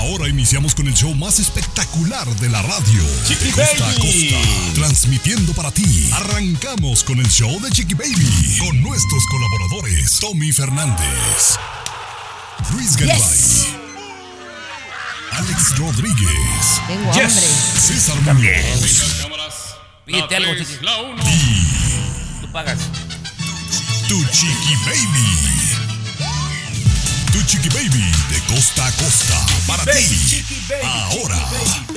[0.00, 3.02] Ahora, iniciamos con el show más espectacular de la radio.
[3.26, 4.30] Chiqui costa a Baby.
[4.32, 6.10] costa, transmitiendo para ti.
[6.12, 11.58] Arrancamos con el show de Chiqui Baby con nuestros colaboradores Tommy Fernández,
[12.72, 13.18] Luis Garibay,
[15.32, 17.30] Alex Rodríguez, Tengo hambre.
[17.78, 19.76] César Muñoz
[20.06, 20.74] Pídete algo, chiqui.
[21.26, 22.78] y Tú pagas.
[24.08, 25.89] tu Chiqui Baby.
[27.32, 30.44] Tu Chiqui Baby de costa a costa para ti.
[30.82, 31.38] Ahora.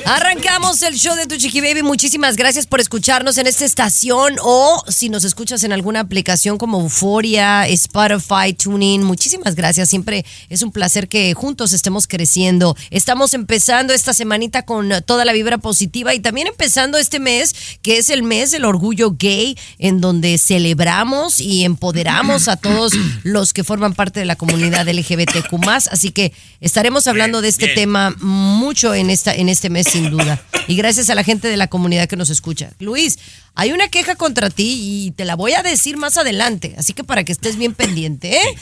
[0.05, 1.81] Arrancamos el show de Tu Chiqui Baby.
[1.81, 6.81] Muchísimas gracias por escucharnos en esta estación o si nos escuchas en alguna aplicación como
[6.81, 9.03] Euforia, Spotify, TuneIn.
[9.03, 9.90] Muchísimas gracias.
[9.90, 12.75] Siempre es un placer que juntos estemos creciendo.
[12.91, 17.97] Estamos empezando esta semanita con toda la vibra positiva y también empezando este mes que
[17.97, 23.63] es el mes del orgullo gay en donde celebramos y empoderamos a todos los que
[23.63, 24.85] forman parte de la comunidad
[25.26, 25.90] LGBTQ+.
[25.91, 27.76] Así que estaremos hablando de este bien.
[27.76, 30.41] tema mucho en, esta, en este mes, sin duda.
[30.68, 32.71] Y gracias a la gente de la comunidad que nos escucha.
[32.80, 33.20] Luis,
[33.55, 36.76] hay una queja contra ti y te la voy a decir más adelante.
[36.77, 38.57] Así que para que estés bien pendiente, ¿eh?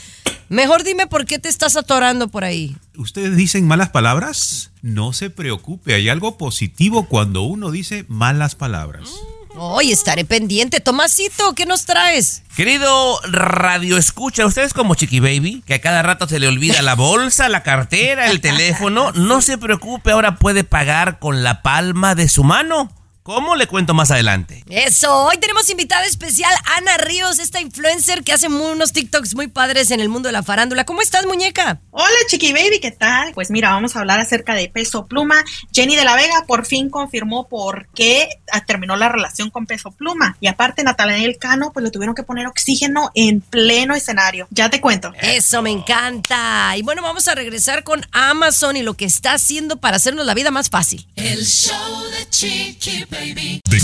[0.48, 2.76] Mejor dime por qué te estás atorando por ahí.
[2.96, 4.70] ¿Ustedes dicen malas palabras?
[4.82, 9.08] No se preocupe, hay algo positivo cuando uno dice malas palabras.
[9.56, 10.80] Hoy estaré pendiente.
[10.80, 12.42] Tomasito, ¿qué nos traes?
[12.56, 16.94] Querido Radio Escucha, ustedes como Chiqui Baby, que a cada rato se le olvida la
[16.94, 22.28] bolsa, la cartera, el teléfono, no se preocupe, ahora puede pagar con la palma de
[22.28, 22.90] su mano.
[23.24, 23.54] ¿Cómo?
[23.54, 24.64] Le cuento más adelante.
[24.68, 29.46] Eso, hoy tenemos invitada especial Ana Ríos, esta influencer que hace muy- unos TikToks muy
[29.46, 30.84] padres en el mundo de la farándula.
[30.84, 31.80] ¿Cómo estás, muñeca?
[31.92, 33.32] Hola Chiqui Baby, ¿qué tal?
[33.32, 35.44] Pues mira, vamos a hablar acerca de Peso Pluma.
[35.72, 39.92] Jenny de la Vega por fin confirmó por qué ah, terminó la relación con Peso
[39.92, 40.36] Pluma.
[40.40, 44.48] Y aparte, Natanael Cano, pues le tuvieron que poner oxígeno en pleno escenario.
[44.50, 45.12] Ya te cuento.
[45.22, 46.76] Eso me encanta.
[46.76, 50.34] Y bueno, vamos a regresar con Amazon y lo que está haciendo para hacernos la
[50.34, 51.06] vida más fácil.
[51.14, 51.36] De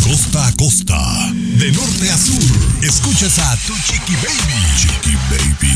[0.02, 0.96] costa a costa,
[1.34, 4.76] de norte a sur, escuchas a tu Chiqui Baby.
[4.78, 5.74] Chiqui Baby.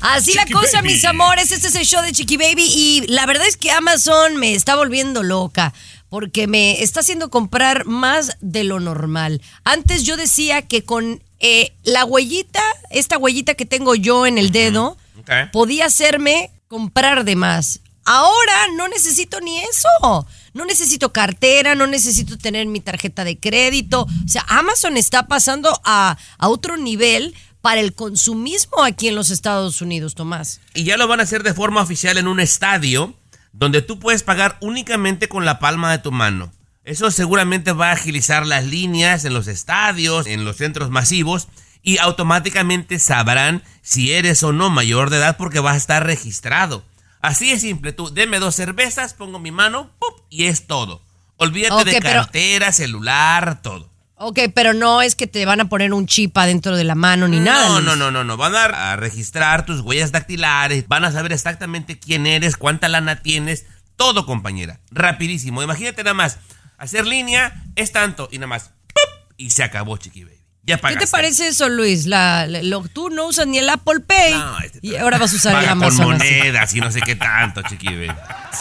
[0.00, 0.94] Así la cosa, Baby.
[0.94, 1.52] mis amores.
[1.52, 2.64] Este es el show de Chiqui Baby.
[2.64, 5.72] Y la verdad es que Amazon me está volviendo loca.
[6.08, 9.40] Porque me está haciendo comprar más de lo normal.
[9.64, 14.50] Antes yo decía que con eh, la huellita, esta huellita que tengo yo en el
[14.52, 15.30] dedo, Ok.
[15.52, 17.80] podía hacerme comprar de más.
[18.04, 20.26] Ahora no necesito ni eso.
[20.54, 24.02] No necesito cartera, no necesito tener mi tarjeta de crédito.
[24.02, 29.30] O sea, Amazon está pasando a, a otro nivel para el consumismo aquí en los
[29.30, 30.60] Estados Unidos, Tomás.
[30.74, 33.14] Y ya lo van a hacer de forma oficial en un estadio
[33.52, 36.52] donde tú puedes pagar únicamente con la palma de tu mano.
[36.84, 41.48] Eso seguramente va a agilizar las líneas en los estadios, en los centros masivos
[41.82, 46.84] y automáticamente sabrán si eres o no mayor de edad porque vas a estar registrado.
[47.24, 50.26] Así es simple, tú deme dos cervezas, pongo mi mano ¡pup!
[50.28, 51.00] y es todo.
[51.38, 53.90] Olvídate de pero- cartera, celular, todo.
[54.16, 57.26] Ok, pero no es que te van a poner un chip adentro de la mano
[57.26, 57.66] ni nada.
[57.68, 58.36] No, no, no, no, no.
[58.36, 63.22] Van a, a registrar tus huellas dactilares, van a saber exactamente quién eres, cuánta lana
[63.22, 63.64] tienes,
[63.96, 64.80] todo, compañera.
[64.90, 65.62] Rapidísimo.
[65.62, 66.38] Imagínate nada más.
[66.76, 68.70] Hacer línea es tanto y nada más.
[68.88, 69.32] ¡pup!
[69.38, 70.43] Y se acabó, chiqui baby.
[70.66, 72.06] Ya ¿Qué te parece eso, Luis?
[72.06, 75.32] La, la- lo- tú no usas ni el Apple Pay No, este- y ahora vas
[75.34, 76.04] a usar el Amazon.
[76.06, 76.14] con
[76.56, 76.78] así.
[76.78, 78.08] y no sé qué tanto, chiqui baby.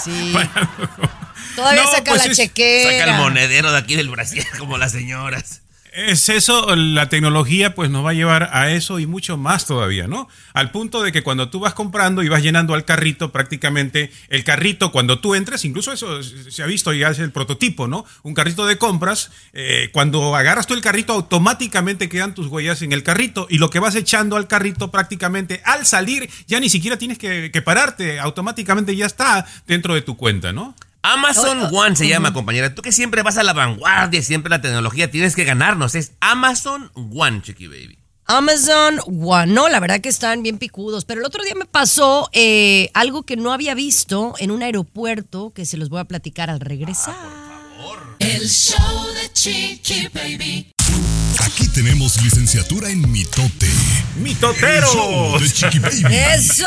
[0.04, 0.34] Sí.
[1.56, 2.92] Todavía No, saca pues la chequera.
[3.00, 5.62] Saca el monedero de aquí del Brasil como las señoras.
[5.96, 10.08] Es eso, la tecnología pues nos va a llevar a eso y mucho más todavía,
[10.08, 10.28] ¿no?
[10.54, 14.44] Al punto de que cuando tú vas comprando y vas llenando al carrito, prácticamente el
[14.44, 18.06] carrito cuando tú entres, incluso eso se ha visto ya es el prototipo, ¿no?
[18.24, 22.92] Un carrito de compras, eh, cuando agarras tú el carrito automáticamente quedan tus huellas en
[22.92, 26.98] el carrito y lo que vas echando al carrito prácticamente al salir ya ni siquiera
[26.98, 30.74] tienes que, que pararte, automáticamente ya está dentro de tu cuenta, ¿no?
[31.04, 32.74] Amazon Oh, oh, One se llama, compañera.
[32.74, 35.96] Tú que siempre vas a la vanguardia, siempre la tecnología, tienes que ganarnos.
[35.96, 38.00] Es Amazon One, chiqui baby.
[38.26, 39.48] Amazon One.
[39.52, 41.04] No, la verdad que están bien picudos.
[41.04, 45.52] Pero el otro día me pasó eh, algo que no había visto en un aeropuerto
[45.54, 47.16] que se los voy a platicar al regresar.
[48.20, 50.73] El show de Chiqui Baby.
[51.46, 53.68] Aquí tenemos licenciatura en mitote.
[54.18, 54.88] ¡Mitotero!
[54.88, 56.16] El show de Chiqui Baby.
[56.16, 56.66] ¡Eso!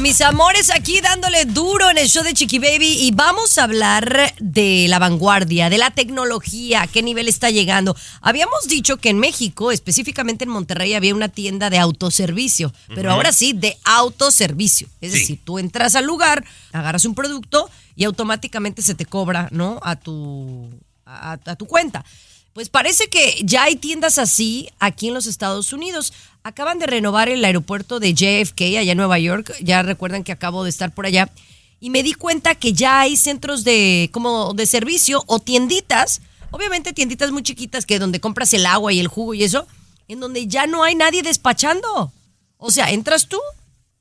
[0.00, 4.34] mis amores, aquí dándole duro en el show de Chiqui Baby y vamos a hablar
[4.38, 7.94] de la vanguardia, de la tecnología, a qué nivel está llegando.
[8.22, 13.32] Habíamos dicho que en México, específicamente en Monterrey, había una tienda de autoservicio, pero ahora
[13.32, 14.88] sí, de autoservicio.
[15.00, 15.18] Es Sí.
[15.20, 19.78] decir, tú entras al lugar, agarras un producto y automáticamente se te cobra, ¿no?
[19.82, 20.70] A tu,
[21.10, 22.04] a, tu cuenta.
[22.52, 26.12] Pues parece que ya hay tiendas así aquí en los Estados Unidos.
[26.42, 29.52] Acaban de renovar el aeropuerto de JFK allá en Nueva York.
[29.60, 31.30] Ya recuerdan que acabo de estar por allá.
[31.78, 36.20] Y me di cuenta que ya hay centros de como de servicio o tienditas,
[36.50, 39.66] obviamente tienditas muy chiquitas que donde compras el agua y el jugo y eso,
[40.08, 42.12] en donde ya no hay nadie despachando.
[42.58, 43.38] O sea, entras tú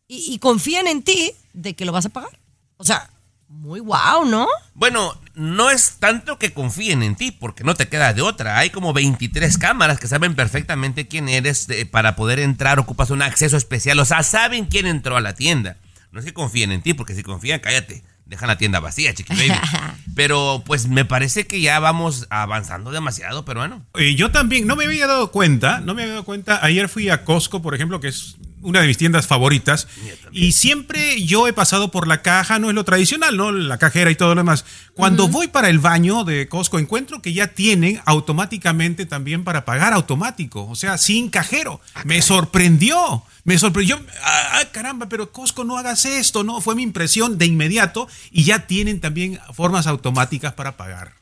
[0.08, 2.38] y, y confían en ti de que lo vas a pagar.
[2.76, 3.10] O sea,
[3.50, 4.48] muy guau, ¿no?
[4.74, 8.60] Bueno, no es tanto que confíen en ti, porque no te queda de otra.
[8.60, 13.22] Hay como 23 cámaras que saben perfectamente quién eres eh, para poder entrar, ocupas un
[13.22, 14.00] acceso especial.
[14.00, 15.78] O sea, saben quién entró a la tienda.
[16.12, 18.04] No es que confíen en ti, porque si confían, cállate.
[18.26, 19.60] Dejan la tienda vacía, chiqui baby.
[20.16, 23.84] Pero pues me parece que ya vamos avanzando demasiado, peruano.
[23.96, 26.64] Eh, yo también, no me había dado cuenta, no me había dado cuenta.
[26.64, 29.88] Ayer fui a Costco, por ejemplo, que es una de mis tiendas favoritas.
[30.32, 33.52] Y siempre yo he pasado por la caja, no es lo tradicional, ¿no?
[33.52, 34.66] La cajera y todo lo demás.
[34.94, 39.94] Cuando voy para el baño de Costco, encuentro que ya tienen automáticamente también para pagar
[39.94, 41.82] automático, o sea, sin cajero.
[42.06, 43.24] me sorprendió.
[43.46, 44.00] Me sorprendió.
[44.24, 46.62] Ah, ah, caramba, pero Costco no hagas esto, ¿no?
[46.62, 51.14] Fue mi impresión de inmediato y ya tienen también formas automáticas para pagar.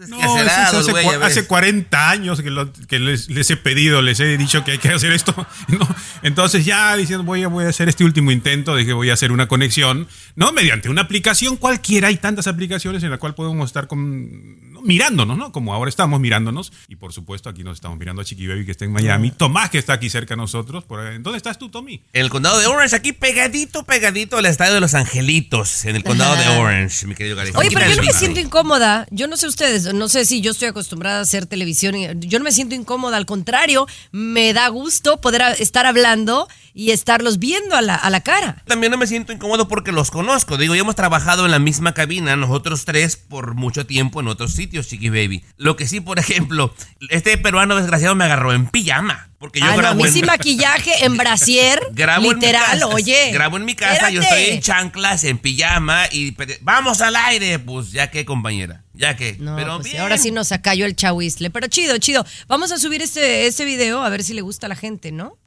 [0.08, 4.20] No, es hace, cua- hace 40 años que, lo- que les, les he pedido, les
[4.20, 5.34] he dicho que hay que hacer esto.
[5.68, 5.88] ¿no?
[6.24, 9.32] Entonces ya diciendo voy a, voy a hacer este último intento, dije voy a hacer
[9.32, 10.52] una conexión, ¿no?
[10.52, 14.82] Mediante una aplicación cualquiera, hay tantas aplicaciones en la cual podemos estar con, ¿no?
[14.82, 15.52] mirándonos, ¿no?
[15.52, 16.72] Como ahora estamos mirándonos.
[16.88, 19.70] Y por supuesto aquí nos estamos mirando a Chiqui Baby que está en Miami, Tomás
[19.70, 20.84] que está aquí cerca de nosotros.
[20.84, 21.18] Por ahí.
[21.20, 22.02] ¿Dónde estás tú, Tommy?
[22.14, 26.04] En el condado de Orange, aquí pegadito, pegadito al estadio de los Angelitos, en el
[26.04, 26.48] condado de.
[26.60, 27.52] Orange, mi querido Gary.
[27.56, 28.14] Oye, pero yo no me Melvin.
[28.20, 29.06] siento incómoda.
[29.12, 31.96] Yo no sé ustedes, no sé si yo estoy acostumbrada a hacer televisión.
[32.22, 37.40] Yo no me siento incómoda, al contrario, me da gusto poder estar hablando y estarlos
[37.40, 38.64] viendo a la, a la cara.
[38.66, 40.58] También no me siento incómodo porque los conozco.
[40.58, 44.54] Digo, ya hemos trabajado en la misma cabina, nosotros tres, por mucho tiempo en otros
[44.54, 45.44] sitios, Chiqui Baby.
[45.58, 46.74] Lo que sí, por ejemplo,
[47.10, 49.31] este peruano desgraciado me agarró en pijama.
[49.42, 52.80] Porque yo Ah, no, a grabo mí en- sin maquillaje, en brasier, Grabo literal, en
[52.82, 53.32] casa, oye.
[53.34, 57.92] Grabo en mi casa, yo estoy en chanclas, en pijama y vamos al aire, pues
[57.92, 59.36] ya que compañera, ya que.
[59.40, 60.02] No, Pero pues, bien.
[60.04, 61.50] ahora sí nos acalló el chahuizle.
[61.50, 62.24] Pero chido, chido.
[62.48, 65.38] Vamos a subir este, este video a ver si le gusta a la gente, ¿no?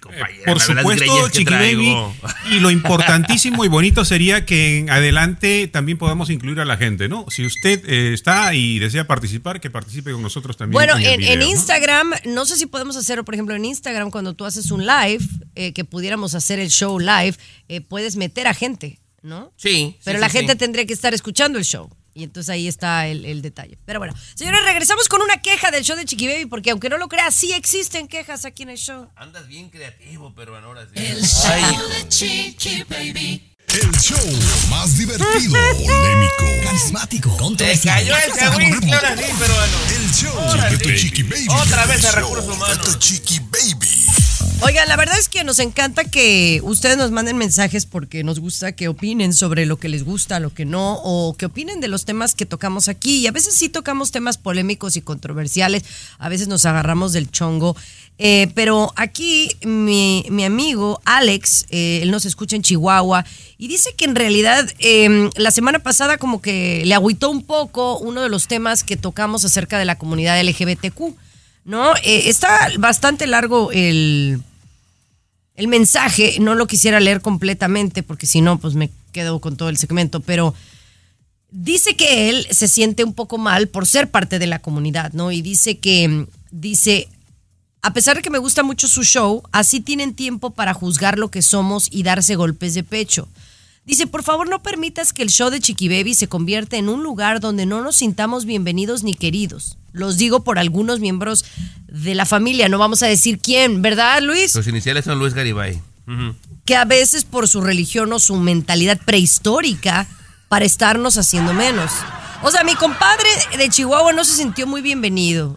[0.00, 1.96] Por supuesto, Chiqui Baby.
[2.50, 7.08] Y lo importantísimo y bonito sería que en adelante también podamos incluir a la gente,
[7.08, 7.26] ¿no?
[7.28, 10.74] Si usted eh, está y desea participar, que participe con nosotros también.
[10.74, 11.46] Bueno, en, video, en ¿no?
[11.46, 12.46] Instagram, ¿no?
[12.46, 15.24] sé si podemos hacerlo, por ejemplo, en Instagram, cuando tú haces un live,
[15.54, 17.34] eh, que pudiéramos hacer el show live,
[17.68, 19.52] eh, puedes meter a gente, ¿no?
[19.56, 19.96] Sí.
[20.04, 20.58] Pero sí, la sí, gente sí.
[20.58, 21.90] tendría que estar escuchando el show.
[22.16, 23.76] Y entonces ahí está el, el detalle.
[23.84, 26.96] Pero bueno, señores, regresamos con una queja del show de Chiqui Baby, porque aunque no
[26.96, 29.06] lo creas, sí existen quejas aquí en el show.
[29.16, 30.92] Andas bien creativo, pero ahora sí.
[30.94, 33.52] El show de Chiqui Baby.
[33.68, 34.16] El show
[34.70, 39.76] más divertido, polémico, carismático, Te cayó el ahora sí, peruano.
[39.90, 41.46] El show The Chiqui Baby.
[41.50, 42.92] Otra vez El de show recursos de humanos.
[42.92, 44.15] The Chiqui Baby.
[44.62, 48.72] Oigan, la verdad es que nos encanta que ustedes nos manden mensajes porque nos gusta
[48.72, 52.06] que opinen sobre lo que les gusta, lo que no, o que opinen de los
[52.06, 53.18] temas que tocamos aquí.
[53.18, 55.84] Y a veces sí tocamos temas polémicos y controversiales,
[56.18, 57.76] a veces nos agarramos del chongo.
[58.18, 63.26] Eh, pero aquí mi, mi amigo Alex, eh, él nos escucha en Chihuahua
[63.58, 67.98] y dice que en realidad eh, la semana pasada como que le agüitó un poco
[67.98, 71.25] uno de los temas que tocamos acerca de la comunidad LGBTQ.
[71.66, 71.94] ¿No?
[71.96, 74.40] Eh, está bastante largo el,
[75.56, 79.68] el mensaje, no lo quisiera leer completamente porque si no, pues me quedo con todo
[79.68, 80.54] el segmento, pero
[81.50, 85.32] dice que él se siente un poco mal por ser parte de la comunidad, ¿no?
[85.32, 87.08] Y dice que, dice,
[87.82, 91.32] a pesar de que me gusta mucho su show, así tienen tiempo para juzgar lo
[91.32, 93.28] que somos y darse golpes de pecho.
[93.86, 97.04] Dice, por favor no permitas que el show de Chiqui Baby se convierta en un
[97.04, 99.78] lugar donde no nos sintamos bienvenidos ni queridos.
[99.92, 101.44] Los digo por algunos miembros
[101.86, 104.50] de la familia, no vamos a decir quién, ¿verdad Luis?
[104.50, 105.80] Sus iniciales son Luis Garibay.
[106.64, 110.08] Que a veces por su religión o su mentalidad prehistórica
[110.48, 111.92] para estarnos haciendo menos.
[112.42, 115.56] O sea, mi compadre de Chihuahua no se sintió muy bienvenido.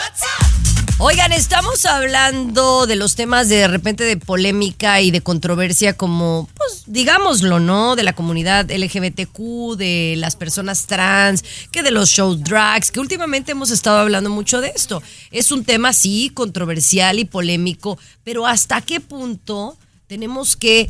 [0.97, 6.47] Oigan, estamos hablando de los temas de, de repente de polémica y de controversia como,
[6.55, 7.97] pues digámoslo, ¿no?
[7.97, 13.51] De la comunidad LGBTQ, de las personas trans, que de los show drags, que últimamente
[13.51, 15.03] hemos estado hablando mucho de esto.
[15.31, 19.77] Es un tema, sí, controversial y polémico, pero ¿hasta qué punto
[20.07, 20.89] tenemos que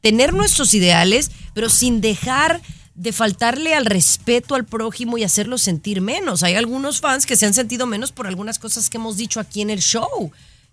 [0.00, 2.60] tener nuestros ideales, pero sin dejar
[3.00, 6.42] de faltarle al respeto al prójimo y hacerlo sentir menos.
[6.42, 9.62] Hay algunos fans que se han sentido menos por algunas cosas que hemos dicho aquí
[9.62, 10.30] en el show.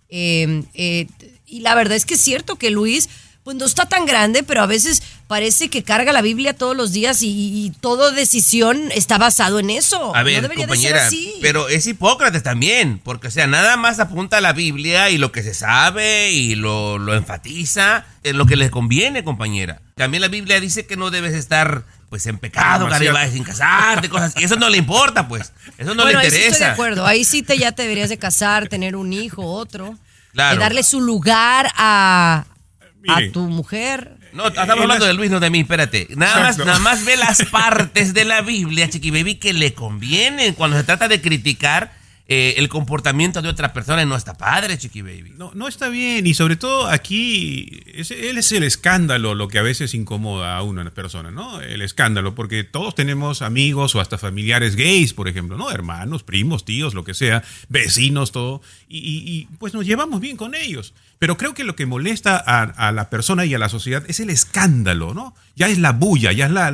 [0.09, 1.07] Eh, eh,
[1.45, 3.07] y la verdad es que es cierto que Luis,
[3.45, 6.91] pues no está tan grande, pero a veces parece que carga la Biblia todos los
[6.91, 10.13] días y, y toda decisión está basado en eso.
[10.13, 11.35] A ver, no compañera, así.
[11.41, 15.31] pero es Hipócrates también, porque o sea, nada más apunta a la Biblia y lo
[15.31, 19.81] que se sabe y lo, lo enfatiza en lo que les conviene, compañera.
[19.95, 22.87] También la Biblia dice que no debes estar pues en pecado.
[22.87, 24.43] Garibay, sin casarte, cosas así.
[24.43, 25.51] Eso no le importa, pues.
[25.77, 26.71] Eso no bueno, le ahí sí estoy de interesa.
[26.73, 27.05] acuerdo.
[27.05, 29.97] Ahí sí te, ya te deberías de casar, tener un hijo, otro.
[30.33, 30.55] Claro.
[30.55, 32.45] De darle su lugar a,
[33.07, 34.15] a tu mujer.
[34.33, 36.07] No, estamos hablando de Luis, no de mí, espérate.
[36.15, 40.53] Nada más, nada más ve las partes de la Biblia, Chiqui Baby, que le convienen
[40.53, 41.96] cuando se trata de criticar
[42.29, 45.33] eh, el comportamiento de otra persona no está padre, Chiqui Baby.
[45.37, 49.61] No, no está bien y sobre todo aquí él es el escándalo lo que a
[49.61, 51.61] veces incomoda a una persona, ¿no?
[51.61, 55.71] El escándalo, porque todos tenemos amigos o hasta familiares gays, por ejemplo, ¿no?
[55.71, 60.53] Hermanos, primos, tíos, lo que sea, vecinos, todo, y, y- pues nos llevamos bien con
[60.53, 60.93] ellos.
[61.19, 64.29] Pero creo que lo que molesta a, la persona y a la sociedad es el
[64.29, 65.33] escándalo, ¿no?
[65.55, 66.73] Ya es la bulla, ya es la-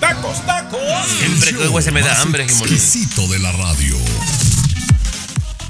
[0.00, 0.80] ¡Tacos, tacos!
[1.18, 3.96] Siempre que ese me da hambre, exquisito de la radio.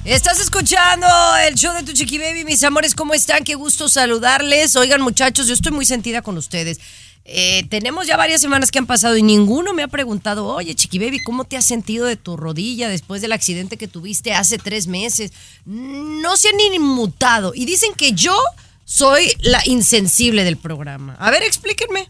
[0.05, 1.07] Estás escuchando
[1.47, 3.45] el show de tu Chiqui Baby, mis amores, ¿cómo están?
[3.45, 4.77] Qué gusto saludarles.
[4.77, 6.79] Oigan, muchachos, yo estoy muy sentida con ustedes.
[7.25, 10.99] Eh, tenemos ya varias semanas que han pasado y ninguno me ha preguntado, oye, Chiqui
[10.99, 14.87] Baby, ¿cómo te has sentido de tu rodilla después del accidente que tuviste hace tres
[14.87, 15.33] meses?
[15.67, 18.39] No se han ni inmutado y dicen que yo
[18.87, 21.17] soy la insensible del programa.
[21.19, 22.09] A ver, explíquenme.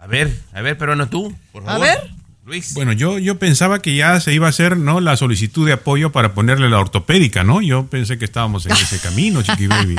[0.00, 1.80] A ver, a ver, pero no tú, por A favor.
[1.86, 2.10] ver.
[2.46, 2.72] Luis.
[2.74, 5.00] Bueno, yo, yo pensaba que ya se iba a hacer ¿no?
[5.00, 7.60] la solicitud de apoyo para ponerle la ortopédica, ¿no?
[7.60, 9.94] Yo pensé que estábamos en ese camino, Chiqui Baby.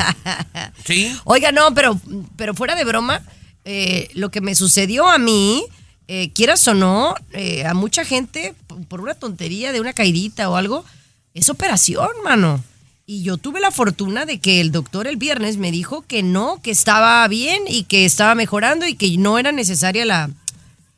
[0.83, 1.15] Sí.
[1.23, 2.01] Oiga, no, pero,
[2.35, 3.21] pero fuera de broma,
[3.63, 5.63] eh, lo que me sucedió a mí,
[6.07, 8.55] eh, quieras o no, eh, a mucha gente,
[8.89, 10.83] por una tontería de una caidita o algo,
[11.35, 12.61] es operación, mano.
[13.13, 16.61] Y yo tuve la fortuna de que el doctor el viernes me dijo que no,
[16.63, 20.29] que estaba bien y que estaba mejorando y que no era necesaria la,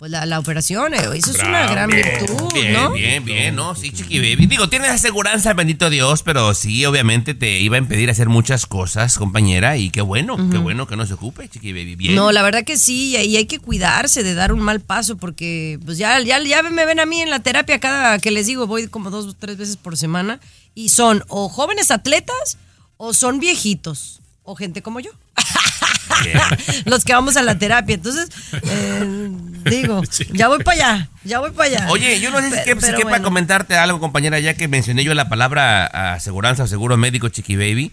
[0.03, 0.93] pues la, la operación.
[0.93, 2.91] Eh, Eso es una gran virtud, Bien, ¿no?
[2.91, 3.73] bien, bien, ¿no?
[3.73, 4.47] Sí, Chiqui Baby.
[4.47, 9.17] Digo, tienes aseguranza, bendito Dios, pero sí, obviamente te iba a impedir hacer muchas cosas,
[9.17, 11.95] compañera, y qué bueno, qué bueno que no se ocupe, Chiqui Baby.
[11.95, 12.15] Bien.
[12.15, 15.79] No, la verdad que sí, y hay que cuidarse de dar un mal paso porque
[15.85, 18.67] pues ya, ya, ya me ven a mí en la terapia cada que les digo,
[18.67, 20.41] voy como dos o tres veces por semana
[20.75, 22.57] y son o jóvenes atletas
[22.97, 25.11] o son viejitos o gente como yo.
[26.85, 27.95] Los que vamos a la terapia.
[27.95, 29.31] Entonces, eh,
[29.65, 30.01] digo,
[30.33, 31.87] ya voy para allá, ya voy para allá.
[31.89, 33.23] Oye, yo no sé si, quepa bueno.
[33.23, 37.91] comentarte algo, compañera, ya que mencioné yo la palabra aseguranza seguro médico, Chiqui Baby.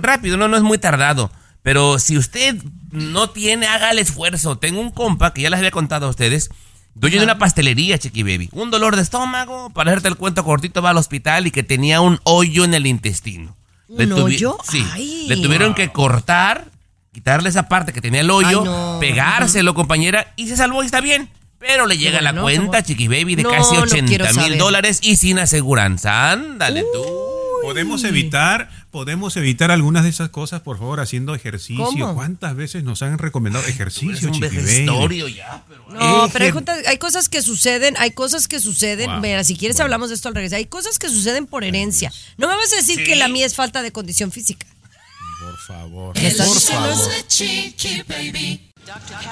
[0.00, 1.30] Rápido, no, no es muy tardado.
[1.62, 2.56] Pero si usted
[2.90, 4.58] no tiene, haga el esfuerzo.
[4.58, 6.50] Tengo un compa que ya les había contado a ustedes.
[6.94, 8.50] Dueño de una pastelería, Chiqui Baby.
[8.52, 12.00] Un dolor de estómago, para hacerte el cuento cortito, va al hospital y que tenía
[12.00, 13.56] un hoyo en el intestino.
[13.88, 14.58] ¿Un hoyo?
[14.68, 14.84] Sí.
[14.92, 15.26] Ay.
[15.28, 16.66] Le tuvieron que cortar,
[17.12, 18.96] quitarle esa parte que tenía el hoyo, Ay, no.
[19.00, 21.28] pegárselo, compañera, y se salvó y está bien.
[21.58, 24.98] Pero le llega la cuenta, Chiqui Baby, de No, casi no 80 quiero mil dólares
[25.00, 26.32] y sin aseguranza.
[26.32, 27.04] Ándale tú.
[27.62, 31.84] Podemos evitar, podemos evitar algunas de esas cosas, por favor, haciendo ejercicio.
[31.84, 32.14] ¿Cómo?
[32.16, 34.56] ¿Cuántas veces nos han recomendado ejercicio, un Chiqui
[34.88, 35.34] Baby?
[35.36, 35.84] ya, pero...
[35.90, 39.08] No, pero hay, juntas- hay cosas que suceden, hay cosas que suceden.
[39.08, 39.20] Wow.
[39.20, 40.56] Mira, si quieres hablamos de esto al regresar.
[40.56, 42.12] Hay cosas que suceden por herencia.
[42.36, 43.04] No me vas a decir Sí.
[43.04, 44.66] que la mía es falta de condición física.
[45.44, 47.10] Por favor, ¿Me estás por favor.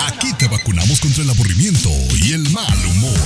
[0.01, 1.91] Aquí te vacunamos contra el aburrimiento
[2.23, 3.19] y el mal humor.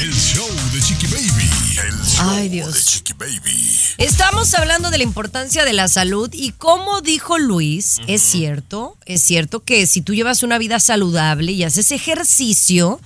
[0.00, 1.50] El show de Chiqui Baby.
[1.88, 2.74] El show Ay, Dios.
[2.74, 3.76] de Chiqui Baby.
[3.98, 9.22] Estamos hablando de la importancia de la salud y como dijo Luis, es cierto, es
[9.22, 13.00] cierto que si tú llevas una vida saludable y haces ejercicio,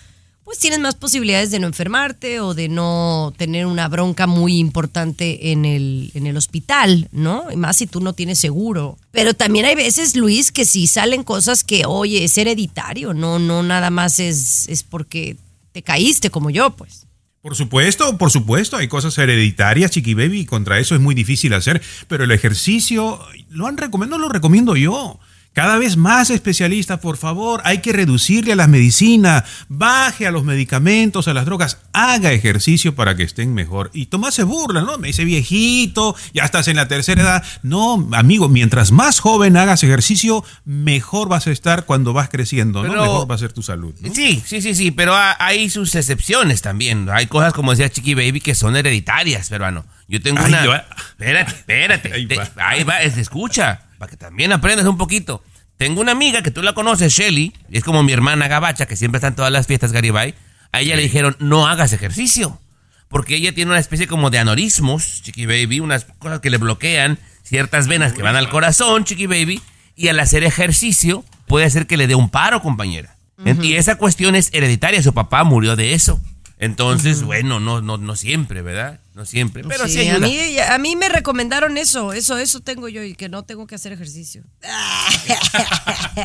[0.47, 5.51] pues tienes más posibilidades de no enfermarte o de no tener una bronca muy importante
[5.51, 7.51] en el, en el hospital, ¿no?
[7.51, 8.97] Y más si tú no tienes seguro.
[9.11, 13.65] Pero también hay veces, Luis, que si salen cosas que, oye, es hereditario, no, no
[13.65, 15.37] nada más es, es porque
[15.73, 17.09] te caíste como yo, pues.
[17.43, 21.55] Por supuesto, por supuesto, hay cosas hereditarias, Chiqui Baby, y contra eso es muy difícil
[21.55, 25.19] hacer, pero el ejercicio lo han recomendado, lo recomiendo yo.
[25.57, 30.45] Cada vez más especialistas, por favor, hay que reducirle a las medicinas, baje a los
[30.45, 33.90] medicamentos, a las drogas, haga ejercicio para que estén mejor.
[33.95, 34.99] Y Tomás se burla, ¿no?
[34.99, 37.45] Me dice viejito, ya estás en la tercera edad.
[37.62, 42.90] No, amigo, mientras más joven hagas ejercicio, mejor vas a estar cuando vas creciendo, ¿no?
[42.90, 43.95] Pero- Mejor va a ser tu salud.
[44.03, 44.12] ¿no?
[44.14, 47.09] Sí, sí, sí, sí, pero ha- hay sus excepciones también.
[47.11, 49.87] Hay cosas, como decía Chiqui Baby, que son hereditarias, peruano.
[50.07, 50.66] Yo tengo Ahí una...
[50.66, 50.85] va.
[51.19, 52.12] Espérate, espérate.
[52.12, 52.47] Ahí Te- va.
[52.59, 55.43] Ahí va, es- escucha, para que también aprendas un poquito.
[55.77, 59.19] Tengo una amiga que tú la conoces, Shelly, es como mi hermana Gabacha, que siempre
[59.19, 60.35] está en todas las fiestas Garibay.
[60.73, 62.61] A ella le dijeron, no hagas ejercicio.
[63.09, 67.19] Porque ella tiene una especie como de anorismos, Chiqui Baby, unas cosas que le bloquean
[67.43, 69.63] ciertas venas que van al corazón, Chiqui Baby,
[69.95, 73.17] y al hacer ejercicio puede hacer que le dé un paro, compañera.
[73.45, 76.21] En- Y esa cuestión es hereditaria, su papá murió de eso.
[76.59, 79.01] Entonces, bueno, no, no, no siempre, ¿verdad?
[79.14, 82.88] No siempre, pero sí, Sí, a mí, a mí me recomendaron eso, eso, eso tengo
[82.88, 84.42] yo y que no tengo que hacer ejercicio.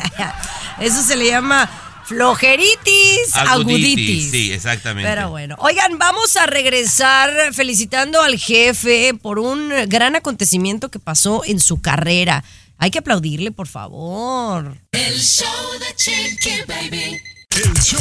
[0.80, 1.68] Eso se le llama
[2.06, 4.30] flojeritis aguditis.
[4.30, 5.08] Sí, exactamente.
[5.08, 11.42] Pero bueno, oigan, vamos a regresar felicitando al jefe por un gran acontecimiento que pasó
[11.44, 12.42] en su carrera.
[12.78, 14.76] Hay que aplaudirle, por favor.
[14.92, 15.46] El show
[15.78, 17.20] de Chiqui Baby.
[17.54, 18.00] El show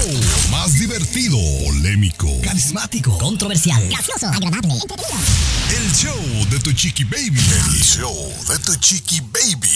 [0.50, 3.18] más divertido, polémico, Carismático.
[3.18, 3.86] Controversial.
[3.90, 4.76] Gracioso, agradable,
[5.76, 6.16] el show
[6.50, 7.42] de tu chiqui baby.
[7.68, 9.70] El show de tu chiqui baby.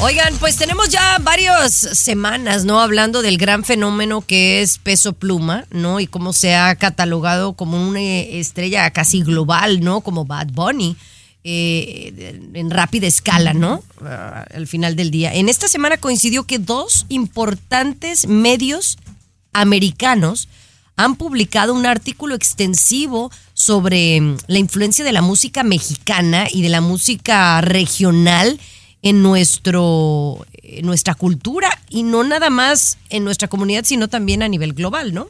[0.00, 2.82] Oigan, pues tenemos ya varias semanas, ¿no?
[2.82, 5.98] Hablando del gran fenómeno que es Peso Pluma, ¿no?
[5.98, 10.02] Y cómo se ha catalogado como una estrella casi global, ¿no?
[10.02, 10.98] Como Bad Bunny.
[11.44, 13.82] Eh, en rápida escala, ¿no?
[14.00, 15.34] Ah, al final del día.
[15.34, 18.96] En esta semana coincidió que dos importantes medios
[19.52, 20.48] americanos
[20.96, 26.68] han publicado un artículo extensivo sobre mm, la influencia de la música mexicana y de
[26.68, 28.60] la música regional
[29.02, 34.48] en nuestro en nuestra cultura y no nada más en nuestra comunidad, sino también a
[34.48, 35.28] nivel global, ¿no?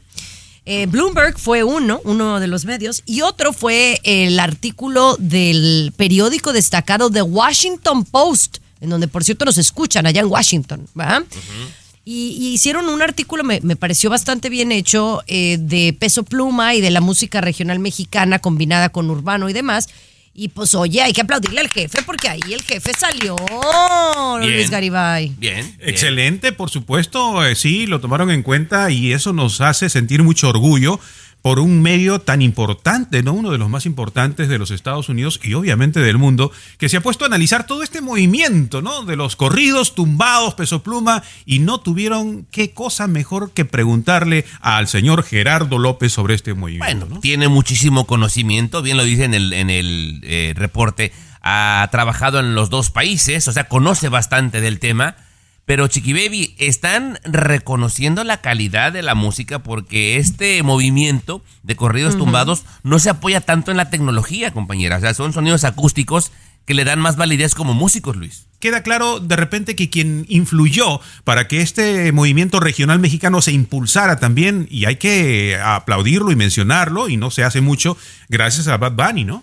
[0.65, 6.53] Eh, Bloomberg fue uno, uno de los medios, y otro fue el artículo del periódico
[6.53, 11.25] destacado The Washington Post, en donde por cierto nos escuchan allá en Washington, ¿verdad?
[12.05, 16.75] Y, y hicieron un artículo, me, me pareció bastante bien hecho, eh, de peso pluma
[16.75, 19.89] y de la música regional mexicana combinada con urbano y demás.
[20.35, 23.37] Y pues oye, hay que aplaudirle al jefe porque ahí el jefe salió,
[24.41, 24.55] Bien.
[24.55, 25.35] Luis Garibay.
[25.37, 25.77] Bien.
[25.79, 30.49] Excelente, por supuesto, eh, sí, lo tomaron en cuenta y eso nos hace sentir mucho
[30.49, 30.99] orgullo
[31.43, 33.33] por un medio tan importante, ¿no?
[33.33, 36.97] Uno de los más importantes de los Estados Unidos y obviamente del mundo, que se
[36.97, 39.05] ha puesto a analizar todo este movimiento, ¿no?
[39.05, 44.87] De los corridos tumbados, peso pluma, y no tuvieron qué cosa mejor que preguntarle al
[44.87, 47.07] señor Gerardo López sobre este movimiento.
[47.07, 52.39] Bueno, tiene muchísimo conocimiento, bien lo dice en el, en el eh, reporte, ha trabajado
[52.39, 55.17] en los dos países, o sea, conoce bastante del tema,
[55.65, 62.17] pero Chiqui Baby, están reconociendo la calidad de la música porque este movimiento de corridos
[62.19, 66.33] tumbados no se apoya tanto en la tecnología, compañera, o sea, son sonidos acústicos
[66.67, 68.47] que le dan más validez como músicos, Luis.
[68.61, 74.21] queda claro de repente que quien influyó para que este movimiento regional mexicano se impulsara
[74.21, 77.97] también, y hay que aplaudirlo y mencionarlo, y no se hace mucho,
[78.29, 79.43] gracias a Bad Bunny, ¿no?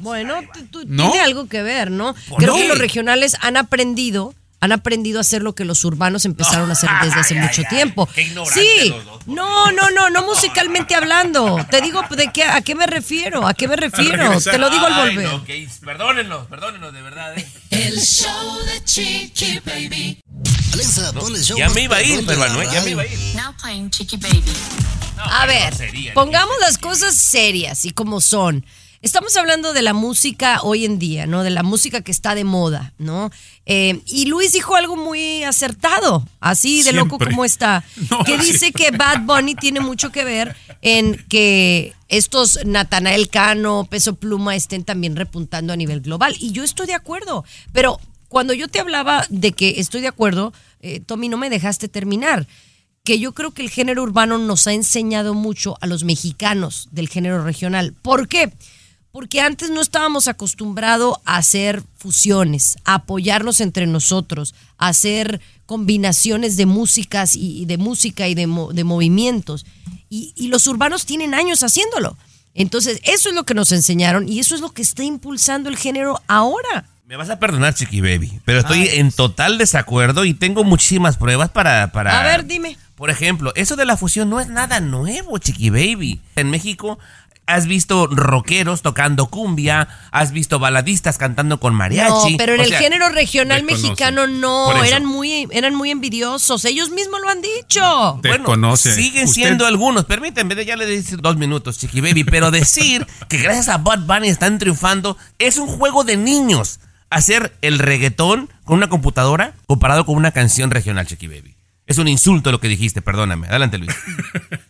[0.00, 1.10] Bueno, tú- tú- ¿No?
[1.10, 2.14] tiene algo que ver, ¿no?
[2.28, 2.62] ¿Por Creo qué?
[2.62, 4.34] que los regionales han aprendido,
[4.64, 8.08] han aprendido a hacer lo que los urbanos empezaron a hacer desde hace mucho tiempo.
[8.14, 8.94] Sí,
[9.26, 11.64] no, no, no, no musicalmente hablando.
[11.70, 14.40] Te digo de qué, a qué me refiero, a qué me refiero.
[14.40, 15.32] Te lo digo al Ay, volver.
[15.32, 17.38] no, que- perdónenlos, perdónenlos, de verdad.
[17.38, 17.46] eh.
[17.70, 20.20] El show de Chiqui Baby.
[20.72, 23.18] Alexa, ponle el show Ya me iba a ir, pero ya me iba a ir.
[23.36, 24.42] Now playing Chiqui Baby.
[25.16, 25.72] A ver,
[26.14, 28.64] pongamos las cosas serias y como son.
[29.04, 31.42] Estamos hablando de la música hoy en día, ¿no?
[31.42, 33.30] De la música que está de moda, ¿no?
[33.66, 38.72] Eh, y Luis dijo algo muy acertado, así de loco como está, No, que dice
[38.72, 44.84] que Bad Bunny tiene mucho que ver en que estos Natanael Cano, Peso Pluma estén
[44.84, 46.34] también repuntando a nivel global.
[46.40, 50.54] Y yo estoy de acuerdo, pero cuando yo te hablaba de que estoy de acuerdo,
[50.80, 52.46] eh, Tommy, no me dejaste terminar
[53.04, 57.10] que yo creo que el género urbano nos ha enseñado mucho a los mexicanos del
[57.10, 57.92] género regional.
[57.92, 58.48] ¿Por qué?
[58.48, 58.73] Porque
[59.40, 66.66] antes no estábamos acostumbrados a hacer fusiones, a apoyarnos entre nosotros, a hacer combinaciones de
[66.66, 69.64] músicas y y de música y de, mo- de movimientos.
[70.10, 72.16] Y, y los urbanos tienen años haciéndolo.
[72.54, 75.76] Entonces, eso es lo que nos enseñaron y eso es lo que está impulsando el
[75.76, 76.86] género ahora.
[77.06, 81.50] Me vas a perdonar, Chiqui Baby, pero estoy en total desacuerdo y tengo muchísimas pruebas
[81.50, 82.18] para, para...
[82.18, 82.78] A ver, dime.
[82.94, 86.20] Por ejemplo, eso de la fusión no es nada nuevo, Chiqui Baby.
[86.36, 86.98] En México
[87.46, 92.32] has visto rockeros tocando cumbia, has visto baladistas cantando con mariachi.
[92.32, 96.64] No, pero en o el sea, género regional mexicano no, eran muy, eran muy envidiosos.
[96.64, 98.20] Ellos mismos lo han dicho.
[98.22, 100.04] Bueno, siguen siendo algunos.
[100.04, 104.28] Permíteme, ya le dije dos minutos, Chiqui Baby, pero decir que gracias a Bad Bunny
[104.28, 106.80] están triunfando es un juego de niños.
[107.10, 111.54] Hacer el reggaetón con una computadora comparado con una canción regional, Chiqui Baby.
[111.86, 113.46] Es un insulto lo que dijiste, perdóname.
[113.46, 113.94] Adelante, Luis.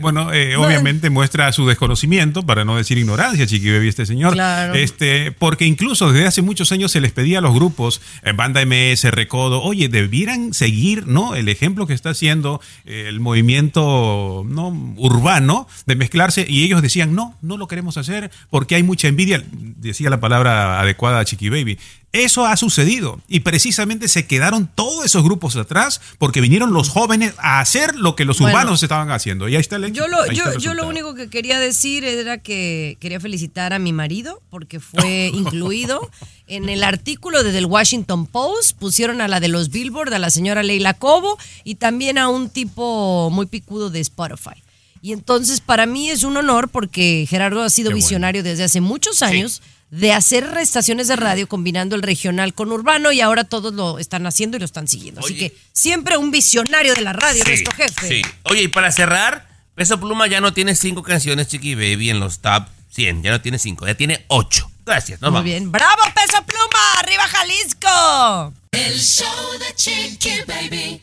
[0.00, 4.32] Bueno, eh, obviamente muestra su desconocimiento, para no decir ignorancia, Chiqui Baby, este señor.
[4.32, 4.74] Claro.
[4.74, 8.60] Este, porque incluso desde hace muchos años se les pedía a los grupos, eh, Banda
[8.64, 11.34] MS, Recodo, oye, debieran seguir, ¿no?
[11.34, 17.14] El ejemplo que está haciendo eh, el movimiento no urbano de mezclarse y ellos decían,
[17.14, 21.48] no, no lo queremos hacer porque hay mucha envidia, decía la palabra adecuada a Chiqui
[21.48, 21.78] Baby.
[22.16, 27.34] Eso ha sucedido y precisamente se quedaron todos esos grupos atrás porque vinieron los jóvenes
[27.38, 28.56] a hacer lo que los Bueno.
[28.56, 29.48] urbanos estaban haciendo.
[29.48, 32.38] Y ahí está el Yo lo, yo, el yo lo único que quería decir era
[32.38, 36.10] que quería felicitar a mi marido porque fue incluido
[36.46, 38.78] en el artículo de del Washington Post.
[38.78, 42.48] Pusieron a la de los Billboard, a la señora Leila Cobo y también a un
[42.48, 44.62] tipo muy picudo de Spotify.
[45.02, 49.22] Y entonces para mí es un honor porque Gerardo ha sido visionario desde hace muchos
[49.22, 53.98] años de hacer estaciones de radio combinando el regional con urbano y ahora todos lo
[53.98, 55.20] están haciendo y lo están siguiendo.
[55.20, 55.50] Así Oye.
[55.50, 58.08] que siempre un visionario de la radio, Sí, nuestro jefe.
[58.08, 58.22] sí.
[58.44, 62.40] Oye, y para cerrar, Peso Pluma ya no tiene cinco canciones, Chiqui Baby, en los
[62.40, 63.22] top 100.
[63.22, 64.70] Ya no tiene cinco, ya tiene ocho.
[64.84, 65.44] Gracias, nos Muy vamos.
[65.44, 65.70] bien.
[65.72, 66.92] ¡Bravo, Peso Pluma!
[66.98, 68.54] ¡Arriba, Jalisco!
[68.72, 71.00] El show de Chiqui Baby.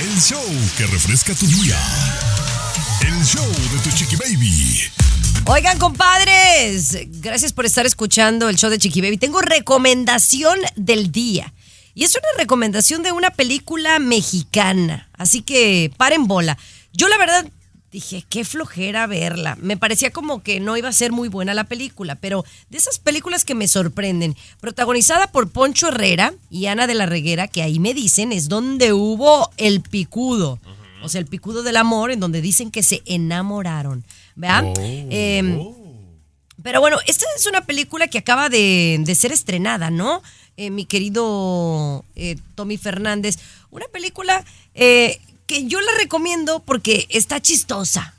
[0.00, 0.44] El show
[0.76, 1.78] que refresca tu día.
[3.02, 4.90] El show de tu Chiqui Baby.
[5.50, 9.16] Oigan, compadres, gracias por estar escuchando el show de Chiqui Baby.
[9.16, 11.54] Tengo recomendación del día.
[11.94, 15.08] Y es una recomendación de una película mexicana.
[15.16, 16.58] Así que paren bola.
[16.92, 17.50] Yo la verdad
[17.90, 19.56] dije, qué flojera verla.
[19.58, 22.98] Me parecía como que no iba a ser muy buena la película, pero de esas
[22.98, 27.78] películas que me sorprenden, protagonizada por Poncho Herrera y Ana de la Reguera, que ahí
[27.78, 30.60] me dicen es donde hubo el picudo.
[31.02, 34.04] O sea, el picudo del amor, en donde dicen que se enamoraron.
[34.38, 34.72] ¿Vean?
[34.78, 35.58] Em,
[36.62, 40.22] pero bueno, esta es una película que acaba de, de ser estrenada, ¿no?
[40.56, 43.38] Eh, mi querido eh, Tommy Fernández.
[43.70, 48.14] Una película eh, que yo la recomiendo porque está chistosa.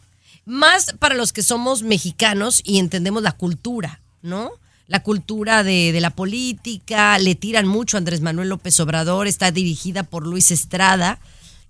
[0.45, 4.51] Más para los que somos mexicanos y entendemos la cultura, ¿no?
[4.87, 9.51] La cultura de, de la política, le tiran mucho a Andrés Manuel López Obrador, está
[9.51, 11.19] dirigida por Luis Estrada.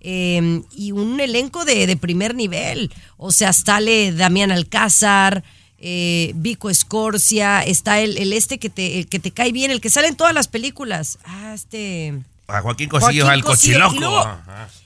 [0.01, 2.91] Eh, y un elenco de, de primer nivel.
[3.17, 5.43] O sea, sale Damián Alcázar,
[5.79, 9.81] eh, Vico Escorcia, está el, el este que te, el que te cae bien, el
[9.81, 11.19] que sale en todas las películas.
[11.23, 12.13] Ah, este.
[12.51, 13.99] A Joaquín Cosillo, Joaquín al cochiloco.
[13.99, 14.25] luego.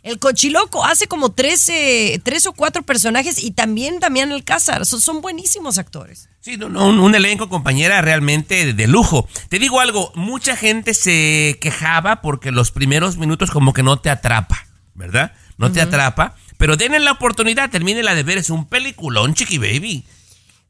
[0.04, 4.86] El cochiloco hace como tres, eh, tres o cuatro personajes y también Damián Alcázar.
[4.86, 6.28] Son, son buenísimos actores.
[6.42, 9.30] Sí, no, no, un, un elenco, compañera, realmente de, de lujo.
[9.48, 14.10] Te digo algo, mucha gente se quejaba porque los primeros minutos como que no te
[14.10, 14.63] atrapa,
[14.96, 15.34] ¿verdad?
[15.58, 20.04] No te atrapa, pero denle la oportunidad, termínela de ver, es un peliculón, Chiqui Baby.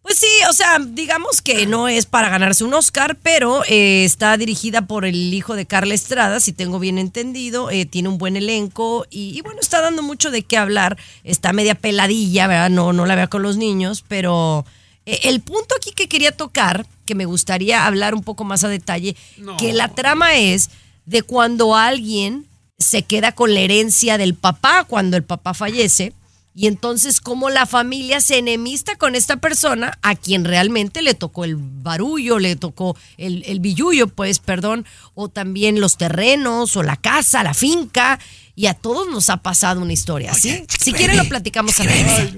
[0.04, 4.36] Pues sí, o sea, digamos que no es para ganarse un Oscar, pero eh, está
[4.36, 8.36] dirigida por el hijo de Carla Estrada, si tengo bien entendido, eh, tiene un buen
[8.36, 12.70] elenco y, y bueno, está dando mucho de qué hablar, está media peladilla, ¿verdad?
[12.70, 14.66] No, no la vea con los niños, pero
[15.06, 18.70] eh, el punto aquí que quería tocar, que me gustaría hablar un poco más a
[18.70, 19.16] detalle,
[19.58, 20.70] que la trama es
[21.06, 22.46] de cuando alguien
[22.84, 26.14] se queda con la herencia del papá cuando el papá fallece.
[26.56, 31.46] Y entonces cómo la familia se enemista con esta persona a quien realmente le tocó
[31.46, 36.96] el barullo, le tocó el, el billullo, pues, perdón, o también los terrenos, o la
[36.96, 38.20] casa, la finca,
[38.56, 40.64] y a todos nos ha pasado una historia, ¿sí?
[40.80, 42.34] Si quieren lo platicamos a la vez.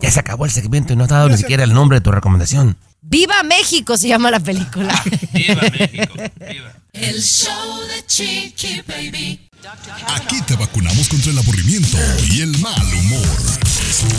[0.00, 2.12] Ya se acabó el segmento y no has dado ni siquiera el nombre de tu
[2.12, 2.76] recomendación.
[3.02, 3.96] ¡Viva México!
[3.96, 5.02] se llama la película.
[5.32, 6.14] Viva México,
[6.48, 6.73] viva.
[6.94, 9.40] El show de Chiqui Baby.
[10.06, 11.98] Aquí te vacunamos contra el aburrimiento
[12.30, 13.26] y el mal humor.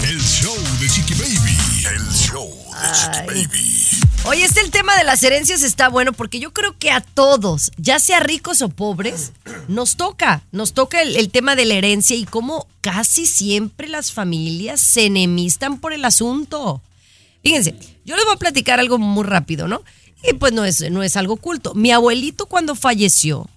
[0.04, 1.58] El show de Chiqui Baby.
[1.96, 3.88] El show de Chiqui Baby.
[4.26, 7.72] Oye, este el tema de las herencias está bueno porque yo creo que a todos,
[7.78, 9.32] ya sea ricos o pobres,
[9.70, 14.12] nos toca, nos toca el, el tema de la herencia y cómo casi siempre las
[14.12, 16.82] familias se enemistan por el asunto.
[17.42, 19.82] Fíjense, yo les voy a platicar algo muy rápido, ¿no?
[20.28, 21.74] Y pues no es, no es algo oculto.
[21.74, 23.48] Mi abuelito cuando falleció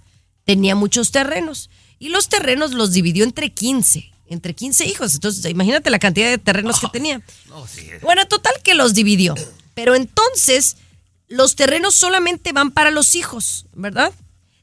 [0.44, 5.14] tenía muchos terrenos y los terrenos los dividió entre 15, entre 15 hijos.
[5.14, 7.20] Entonces, imagínate la cantidad de terrenos que tenía.
[8.02, 9.35] Bueno, total que los dividió.
[9.74, 10.76] Pero entonces,
[11.28, 14.12] los terrenos solamente van para los hijos, ¿verdad?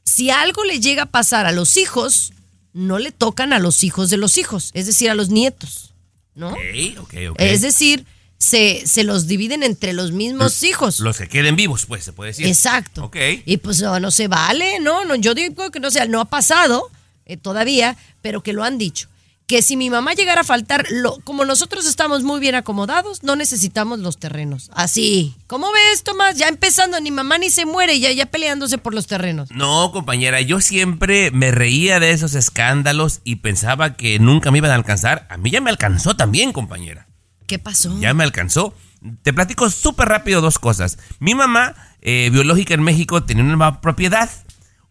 [0.04, 2.32] Si algo le llega a pasar a los hijos,
[2.72, 5.94] no le tocan a los hijos de los hijos, es decir, a los nietos,
[6.34, 6.50] ¿no?
[6.50, 6.58] Ok,
[6.98, 7.36] ok, ok.
[7.38, 8.04] Es decir,
[8.38, 11.00] se, se los dividen entre los mismos hijos.
[11.00, 12.46] Los que queden vivos, pues, se puede decir.
[12.46, 13.04] Exacto.
[13.04, 13.16] Ok.
[13.44, 15.04] Y pues no, no se vale, ¿no?
[15.04, 16.90] no yo digo que no sea, no ha pasado
[17.24, 19.08] eh, todavía, pero que lo han dicho.
[19.46, 23.36] que si mi mamá llegara a faltar, lo, como nosotros estamos muy bien acomodados, no
[23.36, 24.70] necesitamos los terrenos.
[24.74, 25.36] Así.
[25.46, 26.36] ¿Cómo ves, Tomás?
[26.36, 29.50] Ya empezando, ni mamá ni se muere, ya, ya peleándose por los terrenos.
[29.52, 34.72] No, compañera, yo siempre me reía de esos escándalos y pensaba que nunca me iban
[34.72, 35.28] a alcanzar.
[35.30, 37.06] A mí ya me alcanzó también, compañera.
[37.46, 37.98] ¿Qué pasó?
[38.00, 38.74] Ya me alcanzó.
[39.22, 40.98] Te platico súper rápido dos cosas.
[41.20, 44.28] Mi mamá, eh, biológica en México, tenía una propiedad.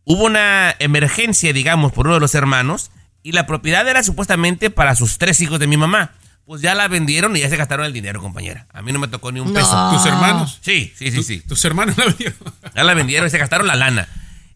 [0.06, 2.92] Hubo una emergencia, digamos, por uno de los hermanos
[3.24, 6.12] y la propiedad era supuestamente para sus tres hijos de mi mamá.
[6.46, 8.68] Pues ya la vendieron y ya se gastaron el dinero, compañera.
[8.72, 9.54] A mí no me tocó ni un No.
[9.60, 9.90] peso.
[9.92, 10.60] ¿Tus hermanos?
[10.62, 11.40] Sí, sí, sí, sí.
[11.42, 12.38] ¿Tus hermanos la vendieron?
[12.76, 14.08] Ya la vendieron y se gastaron la lana.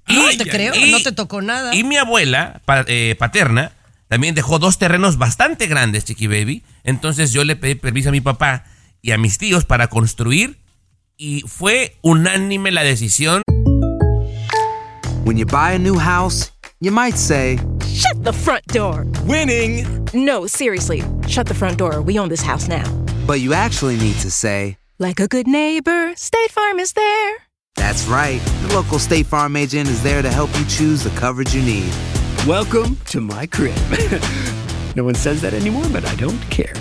[0.08, 1.74] No te creo, y- no te tocó nada.
[1.76, 3.72] Y mi abuela pa- eh, paterna
[4.10, 6.64] también dejó dos terrenos bastante grandes, Chiqui Baby.
[6.84, 8.66] Entonces yo le pedí permiso a mi papá
[9.02, 10.60] y a mis tíos para construir
[11.16, 13.42] y fue unánime la decisión.
[15.26, 19.06] When you buy a new house, you might say, Shut the front door.
[19.26, 19.86] Winning!
[20.14, 21.04] No, seriously.
[21.28, 22.02] Shut the front door.
[22.02, 22.84] We own this house now.
[23.28, 27.36] but you actually need to say, Like a good neighbor, State Farm is there.
[27.76, 28.42] that's right.
[28.68, 31.94] The local State Farm agent is there to help you choose the coverage you need.
[32.48, 33.76] Welcome to my crib.
[34.96, 36.74] no one says that anymore, but I don't care.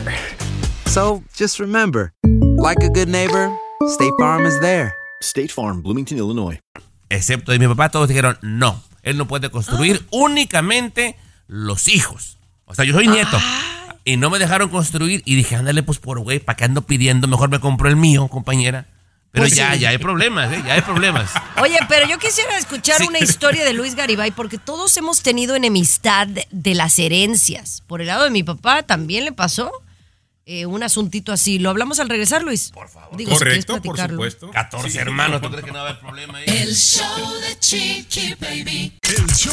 [0.87, 2.13] So just remember,
[2.57, 3.51] like a good neighbor,
[3.89, 4.95] State Farm is there.
[5.21, 6.61] State Farm, Bloomington, Illinois.
[7.11, 11.17] Excepto de mi papá, todos dijeron, no, él no puede construir únicamente
[11.49, 12.39] los hijos.
[12.65, 13.37] O sea, yo soy nieto.
[14.05, 17.27] Y no me dejaron construir y dije, ándale, pues por güey, ¿para qué ando pidiendo?
[17.27, 18.87] Mejor me compro el mío, compañera.
[19.31, 19.81] Pero Pues ya, sí.
[19.81, 20.63] ya hay problemas, ¿eh?
[20.67, 21.31] Ya hay problemas.
[21.63, 23.07] Oye, pero yo quisiera escuchar Sí.
[23.09, 27.83] una historia de Luis Garibay porque todos hemos tenido enemistad de, de las herencias.
[27.87, 29.71] Por el lado de mi papá también le pasó
[30.51, 31.59] eh, un asuntito así.
[31.59, 32.71] ¿Lo hablamos al regresar, Luis?
[32.73, 33.23] Por favor.
[33.25, 34.51] Correcto, por supuesto.
[34.51, 36.45] 14 hermanos, ¿tú crees que no va a haber problema ahí?
[36.47, 38.99] El show de Chiqui Baby.
[39.03, 39.53] El show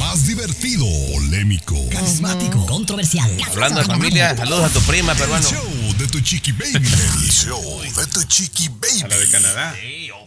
[0.00, 2.66] más divertido, polémico, Carismático.
[2.66, 3.30] Controversial.
[3.52, 5.48] Hablando de familia, saludos a tu prima, El peruano.
[5.48, 6.74] show de tu chiqui baby.
[6.74, 9.02] El show de tu chiqui baby.
[9.04, 9.74] A la de Canadá.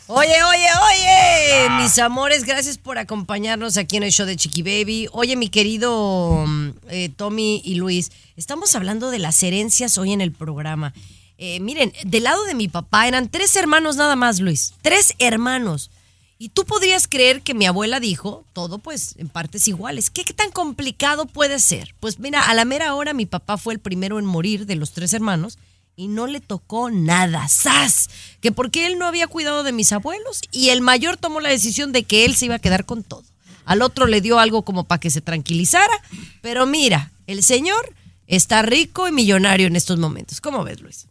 [0.08, 5.08] Oye, oye, oye, mis amores, gracias por acompañarnos aquí en el show de Chiqui Baby.
[5.12, 10.22] Oye, mi querido mm, eh, Tommy y Luis, estamos hablando de las herencias hoy en
[10.22, 10.94] el programa.
[11.40, 14.76] Eh, miren, del lado de mi papá eran tres hermanos nada más, Luis.
[14.84, 15.90] Tres hermanos.
[16.38, 20.12] Y tú podrías creer que mi abuela dijo todo, pues, en partes iguales.
[20.12, 21.96] ¿Qué, qué tan complicado puede ser?
[22.00, 24.92] Pues mira, a la mera hora mi papá fue el primero en morir de los
[24.92, 25.58] tres hermanos
[25.96, 27.48] y no le tocó nada.
[27.48, 28.10] ¡Sas!
[28.42, 31.92] Que porque él no había cuidado de mis abuelos y el mayor tomó la decisión
[31.92, 33.24] de que él se iba a quedar con todo.
[33.66, 35.94] Al otro le dio algo como para que se tranquilizara,
[36.42, 37.94] pero mira, el señor
[38.28, 40.42] está rico y millonario en estos momentos.
[40.42, 41.08] ¿Cómo ves, Luis?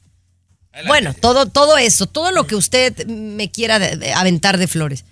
[0.87, 5.05] Bueno, todo, todo eso, todo lo que usted me quiera de- de aventar de flores.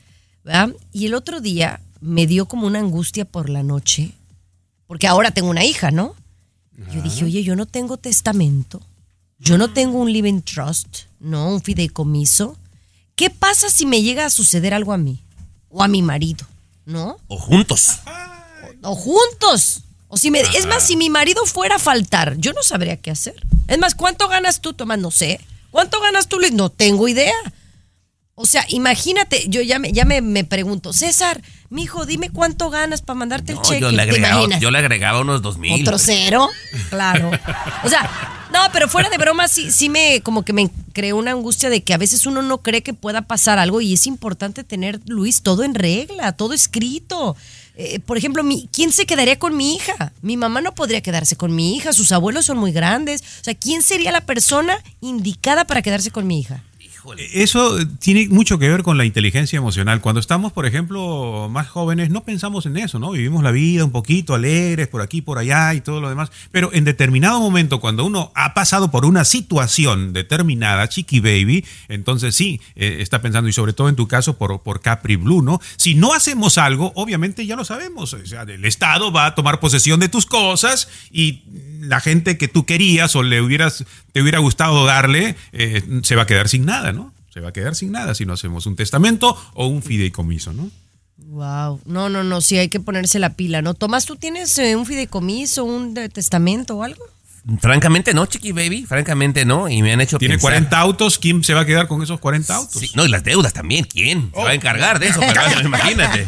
[0.45, 0.71] ¿verdad?
[0.93, 4.11] Y el otro día me dio como una angustia por la noche,
[4.89, 6.17] porque ahora tengo una hija, ¿no?
[6.93, 8.81] Yo dije, oye, yo no tengo testamento,
[9.39, 11.49] yo no tengo un living trust, ¿no?
[11.55, 12.57] Un fideicomiso.
[13.15, 15.21] ¿Qué pasa si me llega a suceder algo a mí?
[15.69, 16.45] O a mi marido,
[16.87, 17.19] ¿no?
[17.29, 18.01] O juntos.
[18.83, 19.83] O juntos.
[20.09, 23.13] O si me, es más, si mi marido fuera a faltar, yo no sabría qué
[23.13, 23.37] hacer.
[23.69, 24.99] Es más, ¿cuánto ganas tú, Tomás?
[24.99, 25.41] No sé.
[25.73, 26.53] ¿Cuánto ganas tú, Luis?
[26.53, 27.35] No tengo idea.
[28.35, 33.03] O sea, imagínate, yo ya me, ya me, me pregunto, César, mijo, dime cuánto ganas
[33.03, 33.81] para mandarte el cheque.
[33.81, 35.83] yo, le ¿Te agregaba, yo le agregaba unos dos mil.
[35.83, 36.49] ¿Otro cero?
[36.89, 37.31] Claro.
[37.85, 41.33] O sea, no, pero fuera de broma, sí, sí me, como que me creó una
[41.33, 44.65] angustia de que a veces uno no cree que pueda pasar algo y es importante
[44.65, 47.37] tener, Luis, todo en regla, todo escrito.
[47.77, 50.13] Eh, por ejemplo, mi, ¿quién se quedaría con mi hija?
[50.21, 53.23] Mi mamá no podría quedarse con mi hija, sus abuelos son muy grandes.
[53.41, 56.63] O sea, ¿quién sería la persona indicada para quedarse con mi hija?
[57.33, 60.01] Eso tiene mucho que ver con la inteligencia emocional.
[60.01, 63.11] Cuando estamos, por ejemplo, más jóvenes, no pensamos en eso, ¿no?
[63.11, 66.31] Vivimos la vida un poquito alegres por aquí, por allá y todo lo demás.
[66.51, 72.35] Pero en determinado momento, cuando uno ha pasado por una situación determinada, chiqui baby, entonces
[72.37, 75.61] sí, eh, está pensando, y sobre todo en tu caso por, por Capri Blue, ¿no?
[75.77, 78.13] Si no hacemos algo, obviamente ya lo sabemos.
[78.13, 81.43] O sea, el Estado va a tomar posesión de tus cosas y
[81.81, 86.23] la gente que tú querías o le hubieras, te hubiera gustado darle, eh, se va
[86.23, 86.92] a quedar sin nada.
[87.33, 90.71] Se va a quedar sin nada si no hacemos un testamento o un fideicomiso, ¿no?
[91.17, 91.81] Wow.
[91.87, 93.75] No, no, no, sí hay que ponerse la pila, ¿no?
[93.75, 97.05] Tomás, ¿tú tienes eh, un fideicomiso, un de- testamento o algo?
[97.61, 99.69] Francamente no, Chiqui Baby, francamente no.
[99.69, 100.51] Y me han hecho Tiene pensar.
[100.53, 102.81] 40 autos, ¿quién se va a quedar con esos 40 autos?
[102.81, 104.31] Sí, no, y las deudas también, ¿quién?
[104.35, 106.27] Se va a encargar de eso, pero imagínate.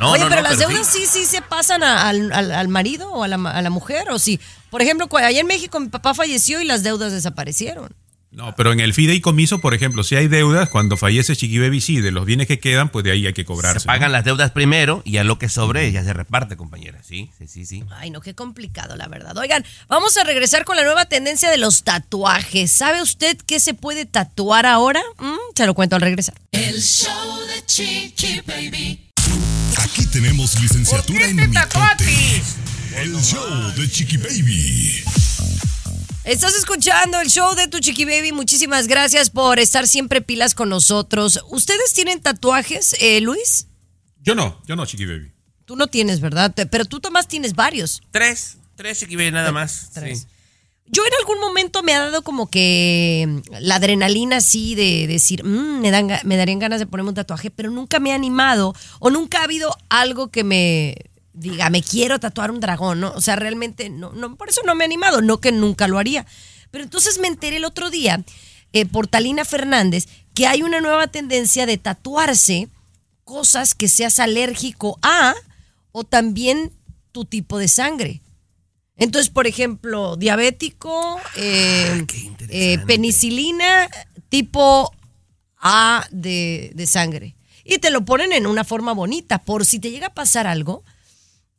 [0.00, 1.04] No, Oye, no, pero no, las deudas sí.
[1.06, 4.18] sí, se pasan a- al, al- al marido o a la, a la mujer, o
[4.18, 4.40] sí.
[4.70, 7.92] Por ejemplo, allá en México mi papá falleció y las deudas desaparecieron.
[8.32, 12.00] No, pero en el fideicomiso, por ejemplo, si hay deudas, cuando fallece Chiqui Baby, sí,
[12.00, 13.80] de los bienes que quedan, pues de ahí hay que cobrarse.
[13.80, 17.02] Se pagan las deudas primero y a lo que sobre ya se reparte, compañera.
[17.02, 17.82] Sí, sí, sí, sí.
[17.90, 19.36] Ay, no, qué complicado, la verdad.
[19.36, 22.70] Oigan, vamos a regresar con la nueva tendencia de los tatuajes.
[22.70, 25.02] ¿Sabe usted qué se puede tatuar ahora?
[25.18, 26.34] Mm, se lo cuento al regresar.
[26.52, 29.10] El show de Chiqui Baby.
[29.76, 32.42] Aquí tenemos licenciatura en mitote.
[32.96, 35.02] El show de Chiqui Baby.
[36.24, 38.32] Estás escuchando el show de Tu Chiqui Baby.
[38.32, 41.40] Muchísimas gracias por estar siempre pilas con nosotros.
[41.48, 43.68] ¿Ustedes tienen tatuajes, eh, Luis?
[44.22, 45.32] Yo no, yo no, Chiqui Baby.
[45.64, 46.54] Tú no tienes, ¿verdad?
[46.70, 48.02] Pero tú, Tomás, tienes varios.
[48.10, 49.90] Tres, tres Chiqui Baby nada más.
[49.94, 50.20] Tres.
[50.20, 50.26] Sí.
[50.92, 55.44] Yo en algún momento me ha dado como que mm, la adrenalina así de decir,
[55.44, 58.74] "Mm, me, dan, me darían ganas de ponerme un tatuaje, pero nunca me he animado
[58.98, 60.96] o nunca ha habido algo que me
[61.40, 63.12] diga, me quiero tatuar un dragón, ¿no?
[63.12, 65.98] O sea, realmente, no, no, por eso no me he animado, no que nunca lo
[65.98, 66.26] haría.
[66.70, 68.22] Pero entonces me enteré el otro día
[68.72, 72.68] eh, por Talina Fernández que hay una nueva tendencia de tatuarse
[73.24, 75.34] cosas que seas alérgico a
[75.92, 76.72] o también
[77.10, 78.20] tu tipo de sangre.
[78.96, 82.06] Entonces, por ejemplo, diabético, eh,
[82.50, 83.88] eh, penicilina
[84.28, 84.92] tipo
[85.56, 87.34] A de, de sangre.
[87.64, 89.38] Y te lo ponen en una forma bonita.
[89.38, 90.84] Por si te llega a pasar algo,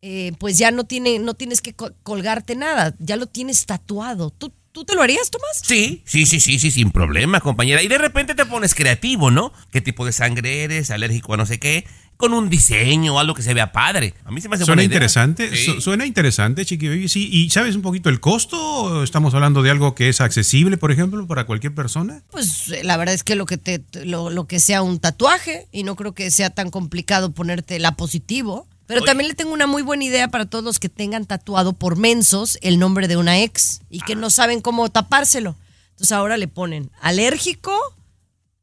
[0.01, 2.95] eh, pues ya no, tiene, no tienes que co- colgarte nada.
[2.99, 4.31] Ya lo tienes tatuado.
[4.31, 5.61] ¿Tú, ¿Tú te lo harías, Tomás?
[5.63, 7.83] Sí, sí, sí, sí, sí, sin problema, compañera.
[7.83, 9.51] Y de repente te pones creativo, ¿no?
[9.71, 10.91] ¿Qué tipo de sangre eres?
[10.91, 11.85] ¿Alérgico a no sé qué?
[12.17, 14.13] Con un diseño o algo que se vea padre.
[14.25, 14.95] A mí se me hace Suena buena idea.
[14.95, 15.65] interesante, Sí.
[15.65, 17.27] su- suena interesante, Chiqui Baby, sí.
[17.31, 19.03] ¿Y sabes un poquito el costo?
[19.03, 22.23] ¿Estamos hablando de algo que es accesible, por ejemplo, para cualquier persona?
[22.31, 25.67] Pues eh, la verdad es que lo que te lo, lo que sea un tatuaje
[25.71, 28.67] y no creo que sea tan complicado ponerte la positivo.
[28.93, 31.95] Pero también le tengo una muy buena idea para todos los que tengan tatuado por
[31.97, 35.55] mensos el nombre de una ex y que no saben cómo tapárselo.
[35.91, 37.73] Entonces ahora le ponen alérgico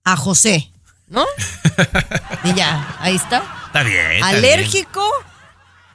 [0.05, 0.70] a José,
[1.09, 1.24] ¿no?
[2.45, 3.43] y ya, ahí está.
[3.66, 4.12] Está bien.
[4.12, 5.03] está Alérgico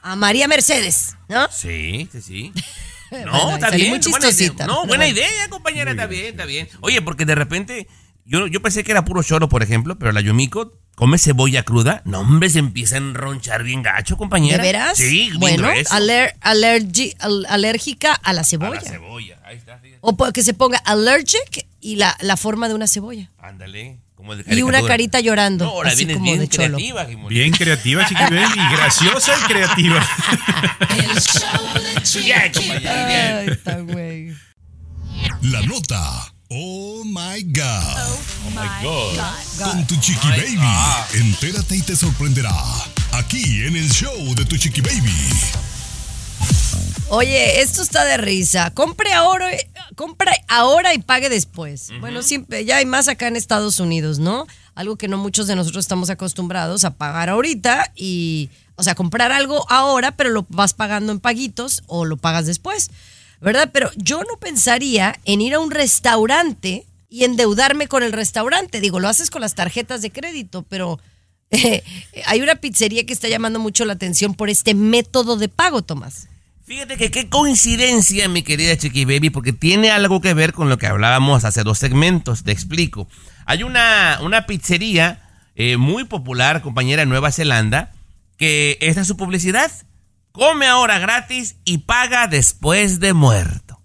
[0.02, 1.48] a María Mercedes, ¿no?
[1.52, 2.54] Sí, sí, sí.
[3.14, 3.90] Bueno, No, ahí está bien.
[3.92, 4.32] muy buena idea.
[4.32, 5.20] chistosita, No, buena bueno.
[5.20, 6.68] idea, compañera, está bien, está bien.
[6.82, 7.88] Oye, porque de repente,
[8.26, 12.02] yo, yo pensé que era puro choro, por ejemplo, pero la Yumiko come cebolla cruda.
[12.06, 14.64] No, hombre, se empieza a enronchar bien gacho, ¿De compañera.
[14.64, 14.98] veras?
[14.98, 18.76] Sí, bien bueno, aler- alergi- al- alérgica a la A cebolla.
[18.76, 19.40] la cebolla.
[19.44, 20.00] Ahí está, fíjate.
[20.02, 23.30] O que se ponga allergic y la, la forma de una cebolla.
[23.40, 24.00] Ándale.
[24.16, 25.66] Como de Y una carita llorando.
[25.66, 26.78] No, ahora así como bien de cholo.
[26.78, 27.28] creativa, Jimón.
[27.28, 30.00] Bien creativa, Chiqui Baby, graciosa y creativa.
[30.98, 32.88] El show de Chiqui.
[32.88, 34.34] Ay, está güey.
[35.42, 36.33] La nota.
[36.56, 37.97] Oh my God.
[39.58, 40.60] Con tu Chiqui Baby.
[41.16, 42.54] Entérate y te sorprenderá.
[43.12, 45.30] Aquí en el show de tu Chiqui Baby.
[47.10, 48.70] Oye, esto está de risa.
[48.70, 49.47] Compre ahora,
[49.95, 51.89] compra ahora y pague después.
[51.99, 54.45] Bueno, siempre, ya hay más acá en Estados Unidos, ¿no?
[54.76, 59.32] Algo que no muchos de nosotros estamos acostumbrados a pagar ahorita y, o sea, comprar
[59.32, 62.91] algo ahora, pero lo vas pagando en paguitos o lo pagas después,
[63.44, 63.70] ¿verdad?
[63.74, 68.82] Pero yo no pensaría en ir a un restaurante y endeudarme con el restaurante.
[68.82, 71.00] Digo, lo haces con las tarjetas de crédito, pero
[72.26, 76.28] hay una pizzería que está llamando mucho la atención por este método de pago, Tomás.
[76.66, 80.78] Fíjate que qué coincidencia, mi querida Chiqui Baby, porque tiene algo que ver con lo
[80.78, 82.44] que hablábamos hace dos segmentos.
[82.44, 83.10] Te explico.
[83.46, 85.22] Hay una, una pizzería
[85.56, 87.91] eh, muy popular, compañera en Nueva Zelanda,
[88.38, 89.70] que esta es su publicidad.
[90.34, 93.80] Come ahora gratis y paga después de muerto.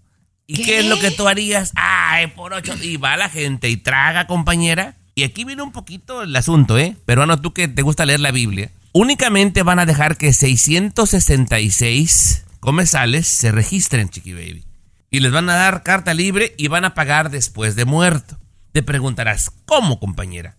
[0.47, 1.73] ¿Y qué, es lo que tú harías?
[1.77, 2.73] Ay, por ocho.
[2.83, 4.97] Y va la gente y traga, compañera.
[5.15, 6.97] Y aquí viene un poquito el asunto, ¿eh?
[7.05, 8.71] Peruano, tú que te gusta leer la Biblia.
[8.93, 14.65] Únicamente van a dejar que 666 comensales se registren, Chiqui Baby.
[15.11, 18.39] Y les van a dar carta libre y van a pagar después de muerto.
[18.73, 20.57] Te preguntarás, ¿cómo, compañera?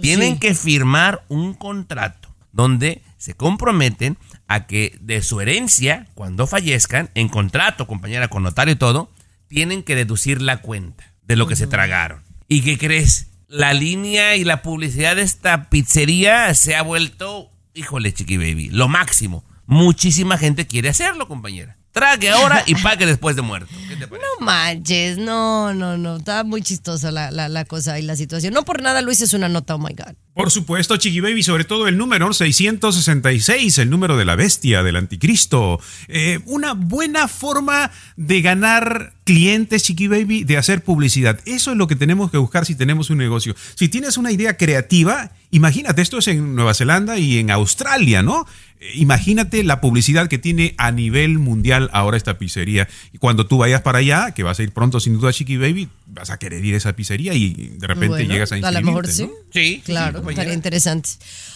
[0.00, 0.40] Tienen sí.
[0.40, 4.16] que firmar un contrato donde se comprometen
[4.46, 9.10] a que de su herencia, cuando fallezcan, en contrato, compañera, con notario y todo,
[9.48, 12.22] tienen que deducir la cuenta de lo que se tragaron.
[12.48, 13.28] ¿Y qué crees?
[13.48, 18.88] La línea y la publicidad de esta pizzería se ha vuelto, híjole, chiqui baby, lo
[18.88, 19.44] máximo.
[19.66, 21.76] Muchísima gente quiere hacerlo, compañera.
[21.92, 23.74] Trague ahora y pague después de muerto.
[23.88, 24.26] ¿Qué te parece?
[24.38, 26.16] No manches, no, no, no.
[26.16, 28.54] Está muy chistosa la, la, la cosa y la situación.
[28.54, 30.14] No por nada Luis es una nota, oh my God.
[30.38, 34.94] Por supuesto, Chiqui Baby, sobre todo el número 666, el número de la bestia, del
[34.94, 35.80] anticristo.
[36.06, 41.40] Eh, una buena forma de ganar clientes, Chiqui Baby, de hacer publicidad.
[41.44, 43.56] Eso es lo que tenemos que buscar si tenemos un negocio.
[43.74, 48.46] Si tienes una idea creativa, imagínate, esto es en Nueva Zelanda y en Australia, ¿no?
[48.80, 52.88] Eh, Imagínate la publicidad que tiene a nivel mundial ahora esta pizzería.
[53.12, 55.88] Y cuando tú vayas para allá, que vas a ir pronto sin duda, Chiqui Baby,
[56.06, 58.80] vas a querer ir a esa pizzería y de repente Bueno, llegas a a inscribirte,
[58.80, 59.12] lo mejor ¿no?
[59.12, 59.28] sí.
[59.52, 60.54] Sí, Claro, sí, estaría compañera.
[60.54, 61.10] interesante.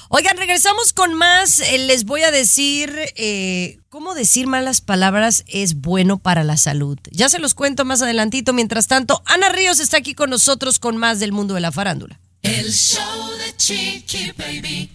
[0.09, 1.61] Oigan, regresamos con más.
[1.61, 6.99] Eh, les voy a decir eh, cómo decir malas palabras es bueno para la salud.
[7.11, 8.53] Ya se los cuento más adelantito.
[8.53, 12.21] Mientras tanto, Ana Ríos está aquí con nosotros con más del mundo de la farándula.
[12.43, 14.91] El show de Chiqui Baby.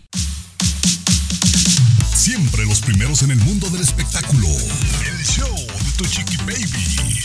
[2.14, 4.48] Siempre los primeros en el mundo del espectáculo.
[4.50, 7.16] El show de tu chiqui baby.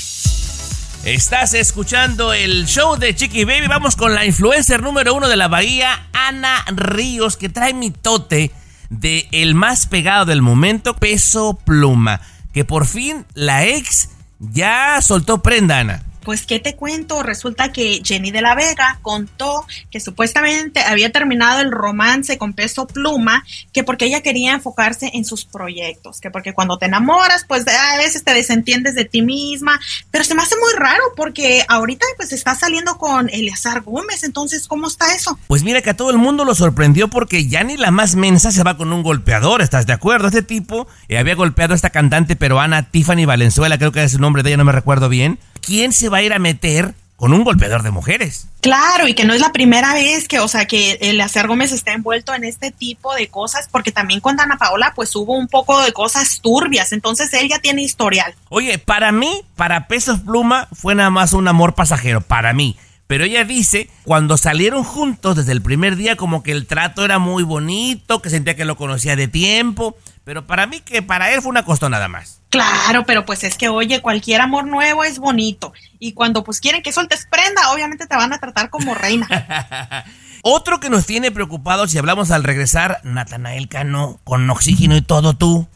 [1.04, 3.66] Estás escuchando el show de Chiqui Baby.
[3.66, 8.52] Vamos con la influencer número uno de la bahía, Ana Ríos, que trae mi tote
[8.88, 12.20] de el más pegado del momento, Peso Pluma.
[12.52, 16.04] Que por fin la ex ya soltó prenda, Ana.
[16.24, 17.22] Pues, ¿qué te cuento?
[17.22, 22.86] Resulta que Jenny de la Vega contó que supuestamente había terminado el romance con peso
[22.86, 27.64] pluma, que porque ella quería enfocarse en sus proyectos, que porque cuando te enamoras, pues
[27.66, 32.06] a veces te desentiendes de ti misma, pero se me hace muy raro porque ahorita
[32.16, 35.38] pues está saliendo con Eleazar Gómez, entonces, ¿cómo está eso?
[35.48, 38.52] Pues mira que a todo el mundo lo sorprendió porque ya ni la más mensa
[38.52, 40.28] se va con un golpeador, ¿estás de acuerdo?
[40.28, 44.20] Este tipo eh, había golpeado a esta cantante peruana Tiffany Valenzuela, creo que es el
[44.20, 45.38] nombre de ella, no me recuerdo bien.
[45.62, 48.48] ¿Quién se va a ir a meter con un golpeador de mujeres?
[48.60, 51.92] Claro, y que no es la primera vez que, o sea, que Eleazar Gómez está
[51.92, 55.80] envuelto en este tipo de cosas, porque también con Dana Paola, pues hubo un poco
[55.82, 58.34] de cosas turbias, entonces él ya tiene historial.
[58.48, 62.76] Oye, para mí, para Pesos Pluma, fue nada más un amor pasajero, para mí.
[63.06, 67.18] Pero ella dice, cuando salieron juntos desde el primer día, como que el trato era
[67.18, 69.96] muy bonito, que sentía que lo conocía de tiempo.
[70.24, 72.40] Pero para mí, que para él fue una costó nada más.
[72.50, 75.72] Claro, pero pues es que, oye, cualquier amor nuevo es bonito.
[75.98, 79.26] Y cuando pues quieren que sueltes prenda, obviamente te van a tratar como reina.
[80.42, 85.34] Otro que nos tiene preocupados si hablamos al regresar, Natanael Cano, con oxígeno y todo
[85.34, 85.68] tú.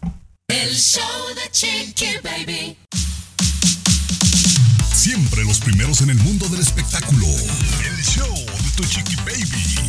[0.48, 1.02] El show
[1.34, 2.76] de Chiqui Baby.
[5.06, 7.26] Siempre los primeros en el mundo del espectáculo.
[7.28, 9.85] El show de tu chiqui baby.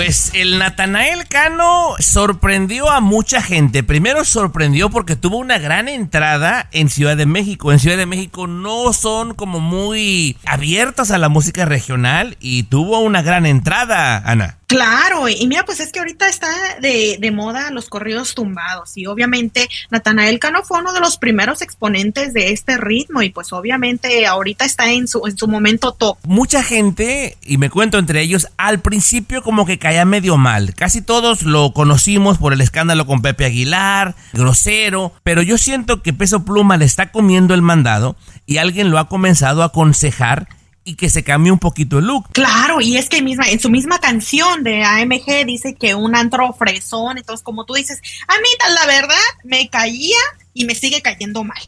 [0.00, 3.82] Pues el Natanael Cano sorprendió a mucha gente.
[3.82, 7.70] Primero sorprendió porque tuvo una gran entrada en Ciudad de México.
[7.70, 13.00] En Ciudad de México no son como muy abiertos a la música regional y tuvo
[13.00, 14.56] una gran entrada, Ana.
[14.70, 16.46] Claro, y mira, pues es que ahorita está
[16.80, 21.60] de, de moda los corridos tumbados y obviamente Natanael Cano fue uno de los primeros
[21.60, 26.18] exponentes de este ritmo y pues obviamente ahorita está en su, en su momento top.
[26.24, 30.72] Mucha gente, y me cuento entre ellos, al principio como que caía medio mal.
[30.76, 36.12] Casi todos lo conocimos por el escándalo con Pepe Aguilar, grosero, pero yo siento que
[36.12, 38.14] Peso Pluma le está comiendo el mandado
[38.46, 40.46] y alguien lo ha comenzado a aconsejar
[40.84, 42.28] y que se cambie un poquito el look.
[42.30, 46.52] Claro, y es que misma, en su misma canción de AMG dice que un antro
[46.52, 50.18] fresón, entonces como tú dices, a mí la verdad me caía
[50.54, 51.58] y me sigue cayendo mal.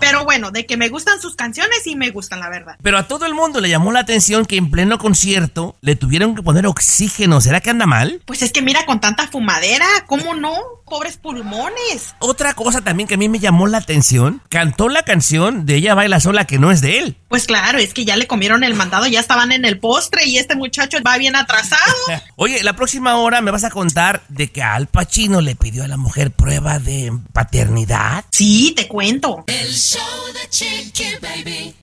[0.00, 2.76] Pero bueno, de que me gustan sus canciones y me gustan, la verdad.
[2.82, 6.34] Pero a todo el mundo le llamó la atención que en pleno concierto le tuvieron
[6.34, 7.40] que poner oxígeno.
[7.40, 8.22] ¿Será que anda mal?
[8.24, 10.54] Pues es que mira, con tanta fumadera, ¿cómo no?
[10.84, 12.14] Pobres pulmones.
[12.18, 15.94] Otra cosa también que a mí me llamó la atención, cantó la canción de Ella
[15.94, 17.16] Baila Sola que no es de él.
[17.28, 20.38] Pues claro, es que ya le comieron el mandado, ya estaban en el postre y
[20.38, 21.82] este muchacho va bien atrasado.
[22.36, 25.88] Oye, la próxima hora me vas a contar de que Al Pacino le pidió a
[25.88, 28.24] la mujer prueba de paternidad.
[28.30, 29.44] Sí, te cuento.
[29.46, 31.74] El show de Chiqui Baby.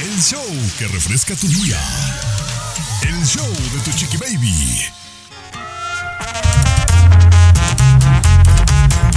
[0.00, 0.42] El show
[0.78, 1.78] que refresca tu día.
[3.02, 4.82] El show de tu chiqui baby.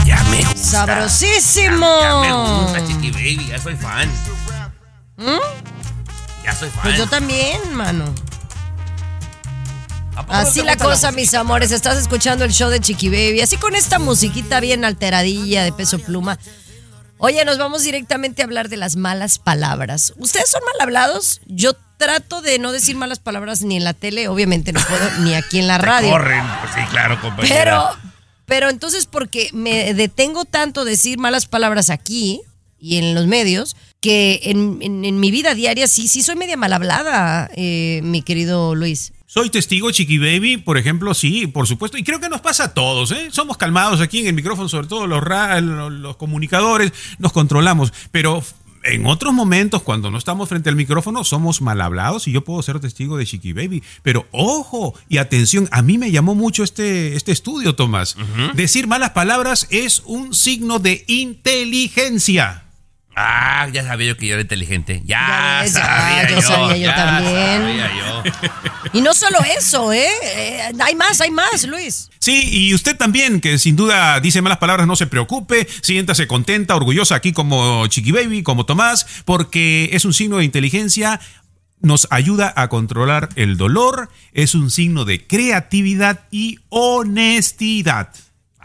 [0.06, 0.58] Ya me gusta.
[0.58, 1.88] ¡Sabrosísimo!
[2.02, 4.12] Ya, ya me gusta, Chiqui Baby, ya soy fan.
[6.44, 6.84] Ya soy fan.
[6.84, 8.14] Pues yo también, mano.
[10.16, 11.72] ¿A poco Así la cosa, mis amores.
[11.72, 13.40] Estás escuchando el show de Chiqui Baby.
[13.42, 16.38] Así con esta musiquita bien alteradilla de peso pluma.
[17.20, 20.14] Oye, nos vamos directamente a hablar de las malas palabras.
[20.18, 21.42] ¿Ustedes son mal hablados?
[21.48, 25.34] Yo trato de no decir malas palabras ni en la tele, obviamente no puedo, ni
[25.34, 26.10] aquí en la radio.
[26.12, 27.56] Corren, pues sí, claro, compañera.
[27.58, 27.90] Pero,
[28.46, 32.42] pero entonces, porque me detengo tanto decir malas palabras aquí
[32.80, 36.56] y en los medios, que en, en- en mi vida diaria sí, sí soy media
[36.56, 39.12] mal hablada, eh, mi querido Luis.
[39.32, 42.00] Soy testigo, Chiqui Baby, por ejemplo, sí, por supuesto.
[42.00, 43.28] Y creo que nos pasa a todos, ¿eh?
[43.32, 47.94] Somos calmados aquí en el micrófono, sobre todo los, ra- los, los comunicadores, nos controlamos.
[48.10, 48.44] Pero
[48.84, 52.64] en otros momentos, cuando no estamos frente al micrófono, somos mal hablados y yo puedo
[52.64, 53.84] ser testigo de Chiqui Baby.
[54.02, 58.16] Pero ojo y atención, a mí me llamó mucho este, este estudio, Tomás.
[58.56, 62.64] Decir malas palabras es un signo de inteligencia.
[63.22, 65.02] Ah, ya sabía yo que yo era inteligente.
[65.04, 66.42] Ya, Ya ves, ya, sabía yo yo.
[66.42, 67.62] sabía yo ya también.
[67.62, 68.24] sabía yo.
[68.94, 70.08] Y no solo eso, ¿eh?
[70.24, 72.10] Eh, Hay más, hay más, Luis.
[72.20, 76.76] Sí, y usted también, que sin duda dice malas palabras, no se preocupe, siéntase contenta,
[76.76, 81.20] orgullosa aquí como Chiqui Baby, como Tomás, porque es un signo de inteligencia,
[81.82, 88.10] nos ayuda a controlar el dolor, es un signo de creatividad y honestidad.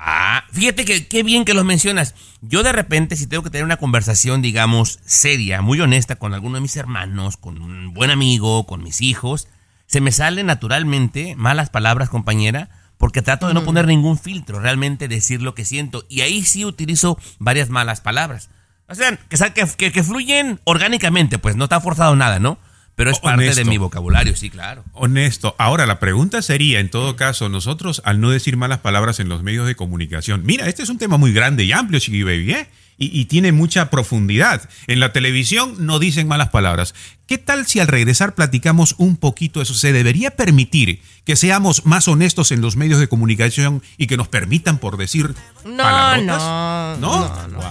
[0.06, 2.14] Ah, fíjate que qué bien que los mencionas.
[2.42, 6.56] Yo de repente, si tengo que tener una conversación, digamos, seria, muy honesta con alguno
[6.56, 9.48] de mis hermanos, con un buen amigo, con mis hijos,
[9.86, 15.08] se me salen naturalmente malas palabras, compañera, porque trato de no poner ningún filtro, realmente
[15.08, 16.04] decir lo que siento.
[16.10, 18.50] Y ahí sí utilizo varias malas palabras.
[18.88, 19.16] O sea,
[19.54, 22.58] que, que- que fluyen orgánicamente, pues no está forzado nada, ¿no?
[22.96, 24.84] Pero es parte de mi vocabulario, sí, claro.
[24.92, 25.56] Honesto.
[25.58, 29.42] Ahora, la pregunta sería, en todo caso, nosotros al no decir malas palabras en los
[29.42, 32.68] medios de comunicación, mira, este es un tema muy grande y amplio, Chiqui Baby, ¿eh?
[32.96, 34.68] Y, y tiene mucha profundidad.
[34.86, 36.94] En la televisión no dicen malas palabras.
[37.26, 39.74] ¿Qué tal si al regresar platicamos un poquito eso?
[39.74, 44.28] ¿Se debería permitir que seamos más honestos en los medios de comunicación y que nos
[44.28, 45.34] permitan por decir
[45.64, 46.42] No, palabrotas?
[46.42, 47.28] no, ¿No?
[47.56, 47.66] Wow.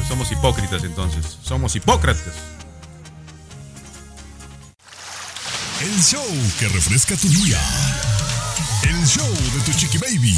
[0.00, 1.38] Oh, Somos hipócritas entonces.
[1.42, 2.32] Somos hipócratas.
[5.80, 6.26] El show
[6.58, 7.60] que refresca tu día.
[8.82, 10.34] El show de tu chiqui baby.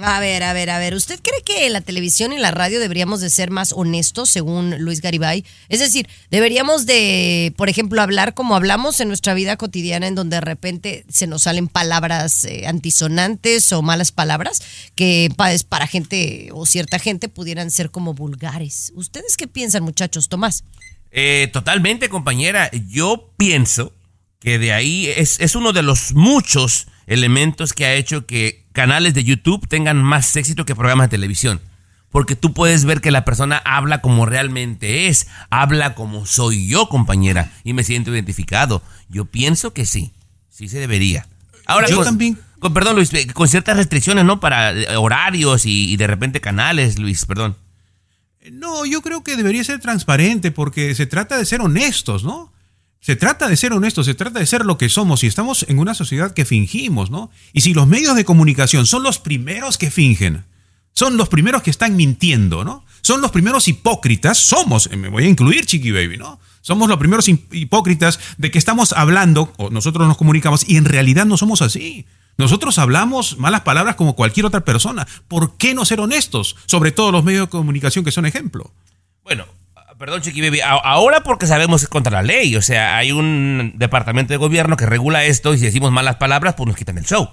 [0.00, 0.94] A ver, a ver, a ver.
[0.94, 5.00] ¿Usted cree que la televisión y la radio deberíamos de ser más honestos, según Luis
[5.00, 5.44] Garibay?
[5.68, 10.36] Es decir, deberíamos de, por ejemplo, hablar como hablamos en nuestra vida cotidiana, en donde
[10.36, 14.60] de repente se nos salen palabras eh, antisonantes o malas palabras
[14.94, 18.92] que es para gente o cierta gente pudieran ser como vulgares.
[18.94, 20.28] ¿Ustedes qué piensan, muchachos?
[20.28, 20.62] Tomás.
[21.10, 22.70] Eh, totalmente, compañera.
[22.88, 23.92] Yo pienso
[24.40, 29.14] que de ahí es, es uno de los muchos elementos que ha hecho que canales
[29.14, 31.60] de YouTube tengan más éxito que programas de televisión.
[32.10, 36.88] Porque tú puedes ver que la persona habla como realmente es, habla como soy yo,
[36.88, 38.82] compañera, y me siento identificado.
[39.10, 40.12] Yo pienso que sí,
[40.48, 41.26] sí se debería.
[41.66, 42.38] Ahora, Yo con- también.
[42.60, 44.40] con- perdón, Luis, eh, con ciertas restricciones, ¿no?
[44.40, 47.56] Para eh, horarios y, y de repente canales, Luis, perdón.
[48.52, 52.52] No, yo creo que debería ser transparente porque se trata de ser honestos, ¿no?
[53.00, 55.78] Se trata de ser honestos, se trata de ser lo que somos y estamos en
[55.78, 57.30] una sociedad que fingimos, ¿no?
[57.52, 60.44] Y si los medios de comunicación son los primeros que fingen,
[60.92, 62.84] son los primeros que están mintiendo, ¿no?
[63.02, 66.40] Son los primeros hipócritas, somos, eh, me voy a incluir Chiqui Baby, ¿no?
[66.60, 70.84] Somos los primeros hip- hipócritas de que estamos hablando, o nosotros nos comunicamos, y en
[70.84, 72.04] realidad no somos así.
[72.38, 75.06] Nosotros hablamos malas palabras como cualquier otra persona.
[75.26, 76.54] ¿Por qué no ser honestos?
[76.66, 78.70] Sobre todo los medios de comunicación que son ejemplo.
[79.24, 80.60] Bueno, ah, perdón, Chiqui Baby.
[80.60, 82.54] a- Ahora porque sabemos que es contra la ley.
[82.54, 86.54] O sea, hay un departamento de gobierno que regula esto y si decimos malas palabras,
[86.56, 87.28] pues nos quitan el show.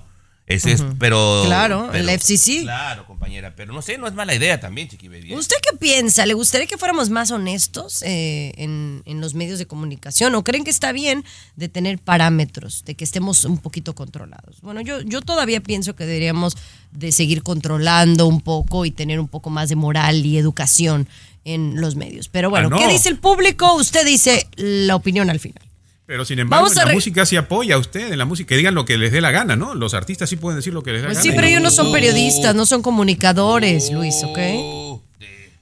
[0.47, 1.41] Eso es, pero.
[1.45, 2.61] Claro, pero- el FCC.
[2.61, 3.55] Claro, compañera.
[3.55, 5.33] Pero no sé, no es mala idea también, Chiqui Baby.
[5.33, 5.35] ¿eh?
[5.35, 6.23] ¿Usted qué piensa?
[6.27, 10.35] ¿Le gustaría que fuéramos más honestos eh, en, en los medios de comunicación?
[10.35, 11.25] ¿O creen que está bien
[11.55, 14.61] de tener parámetros, de que estemos un poquito controlados?
[14.61, 16.55] Bueno, yo, yo todavía pienso que deberíamos
[16.91, 21.07] de seguir controlando un poco y tener un poco más de moral y educación
[21.43, 22.29] en los medios.
[22.29, 22.77] Pero bueno, Ah, no.
[22.77, 23.73] ¿qué dice el público?
[23.75, 25.61] Usted dice la opinión al final.
[26.07, 28.75] Pero sin embargo, en la música sí apoya a usted, en la música, que digan
[28.75, 29.73] lo que les dé la gana, ¿no?
[29.73, 31.37] Los artistas sí pueden decir lo que les dé Pues la sí, gana.
[31.37, 35.01] pero Y ellos no son periodistas, no son comunicadores, Luis, ¿ok?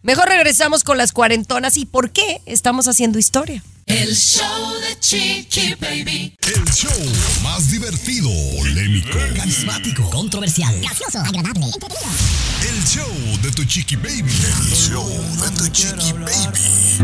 [0.04, 3.64] Mejor regresamos con las cuarentonas y por qué estamos haciendo historia.
[3.86, 6.36] El show de Chiqui Baby.
[6.42, 6.92] El show
[7.42, 12.12] más divertido, polémico, Carismático, controversial, gracioso, agradable, entretenido.
[12.70, 14.20] El show de tu chiqui baby.
[14.20, 16.98] El show de tu chiqui baby.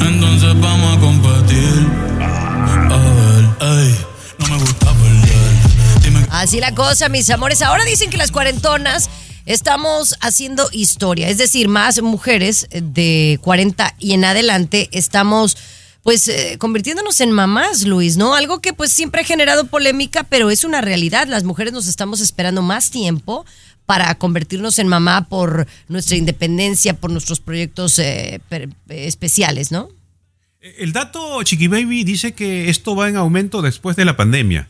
[0.00, 1.86] Entonces vamos a compartir.
[2.20, 3.98] A ver, ey,
[4.38, 6.02] no me gusta perder.
[6.04, 7.60] Dime Así la cosa, mis amores.
[7.60, 9.10] Ahora dicen que las cuarentonas
[9.48, 11.28] estamos haciendo historia.
[11.28, 15.56] Es decir, más mujeres de 40 y en adelante estamos
[16.02, 18.34] pues eh, convirtiéndonos en mamás, Luis, ¿no?
[18.34, 21.26] Algo que pues siempre ha generado polémica, pero es una realidad.
[21.26, 23.44] Las mujeres nos estamos esperando más tiempo
[23.84, 28.40] para convertirnos en mamá por nuestra independencia, por nuestros proyectos eh,
[28.88, 29.88] especiales, ¿no?
[30.60, 34.68] El dato Chiqui Baby dice que esto va en aumento después de la pandemia.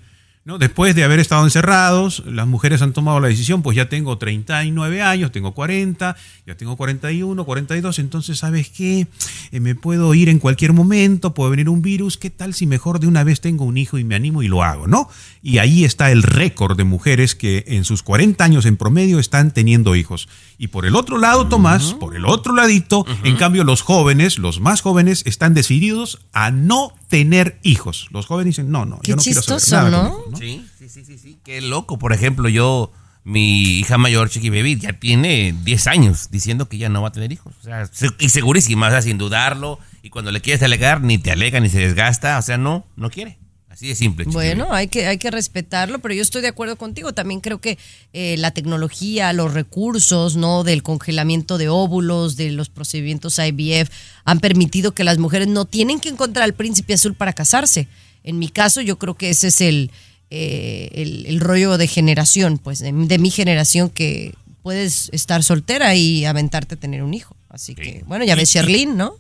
[0.49, 0.57] ¿No?
[0.57, 5.03] Después de haber estado encerrados, las mujeres han tomado la decisión, pues ya tengo 39
[5.03, 9.09] años, tengo 40, ya tengo 41, 42, entonces ¿sabes qué?
[9.53, 12.99] Eh, me puedo ir en cualquier momento, puede venir un virus, ¿qué tal si mejor
[12.99, 15.11] de una vez tengo un hijo y me animo y lo hago, ¿no?
[15.43, 19.53] Y ahí está el récord de mujeres que en sus 40 años en promedio están
[19.53, 20.31] teniendo hijos.
[20.57, 24.61] Y por el otro lado, Tomás, por el otro ladito, en cambio los jóvenes, los
[24.61, 28.09] más jóvenes, están decididos a no tener hijos.
[28.11, 30.11] Los jóvenes dicen, no, no, Qué yo no quiero saber chistoso, nada ¿no?
[30.11, 30.39] con hijos, ¿no?
[30.39, 31.39] Sí, sí, sí, sí, sí.
[31.45, 31.99] Qué loco.
[31.99, 32.93] Por ejemplo, yo,
[33.25, 37.13] mi hija mayor, Chiqui Baby, ya tiene 10 años diciendo que ya no va a
[37.13, 37.55] tener hijos.
[37.61, 39.79] O sea, se- y segurísima, o sea, sin dudarlo.
[40.03, 42.39] Y cuando le quieres alegar, ni te alega ni se desgasta.
[42.39, 43.39] O sea, no, no quiere.
[43.79, 44.25] Así de simple.
[44.25, 47.13] Bueno, hay que, hay que respetarlo, pero yo estoy de acuerdo contigo.
[47.13, 47.79] También creo que
[48.13, 50.65] eh, la tecnología, los recursos, ¿no?
[50.65, 53.89] Del congelamiento de óvulos, de los procedimientos IVF,
[54.25, 57.87] han permitido que las mujeres no tienen que encontrar al príncipe azul para casarse.
[58.25, 59.93] En mi caso, yo creo que ese es el,
[60.31, 65.95] eh, el, el rollo de generación, pues, de, de mi generación, que puedes estar soltera
[65.95, 67.37] y aventarte a tener un hijo.
[67.49, 69.15] Así que, bueno, ya ves Sherlyn, ¿no?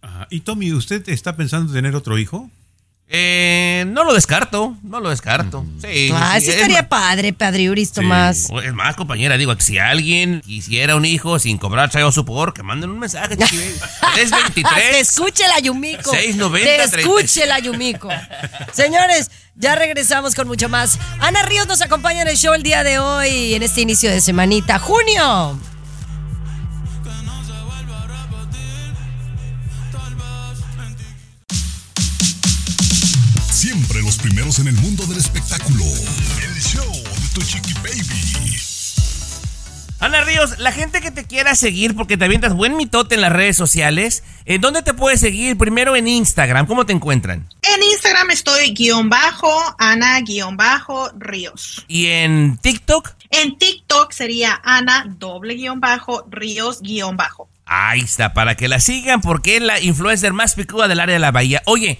[0.00, 0.28] Ajá.
[0.30, 2.50] Y Tommy, ¿usted está pensando en tener otro hijo?
[3.08, 5.64] Eh, no lo descarto, no lo descarto.
[5.80, 8.48] Sí, ah, sí, sí es estaría más- padre, Padriuris, Tomás.
[8.64, 12.64] Es más, compañera, digo, que si alguien quisiera un hijo sin cobrar chayo supor, que
[12.64, 13.72] manden un mensaje, Chiqui Baby.
[14.14, 15.00] Te 323.
[15.08, 16.10] escuche la Yumiko.
[16.10, 18.08] 690, Te escuche la Yumiko.
[18.72, 20.98] Señores, ya regresamos con mucho más.
[21.20, 24.20] Ana Ríos nos acompaña en el show el día de hoy, en este inicio de
[24.20, 24.80] semanita.
[24.80, 25.58] ¡Junio!
[33.66, 35.82] Siempre los primeros en el mundo del espectáculo.
[36.40, 38.56] El show de tu chiqui baby.
[39.98, 43.32] Ana Ríos, la gente que te quiera seguir porque te avientas buen mitote en las
[43.32, 45.58] redes sociales, ¿en dónde te puedes seguir?
[45.58, 47.48] Primero en Instagram, ¿cómo te encuentran?
[47.62, 49.50] En Instagram estoy guion bajo,
[49.80, 51.84] Ana guion bajo Ríos.
[51.88, 53.14] ¿Y en TikTok?
[53.30, 57.48] En TikTok sería Ana doble guion bajo Ríos guion bajo.
[57.64, 61.18] Ahí está, para que la sigan porque es la influencer más picuda del área de
[61.18, 61.62] la bahía.
[61.64, 61.98] Oye,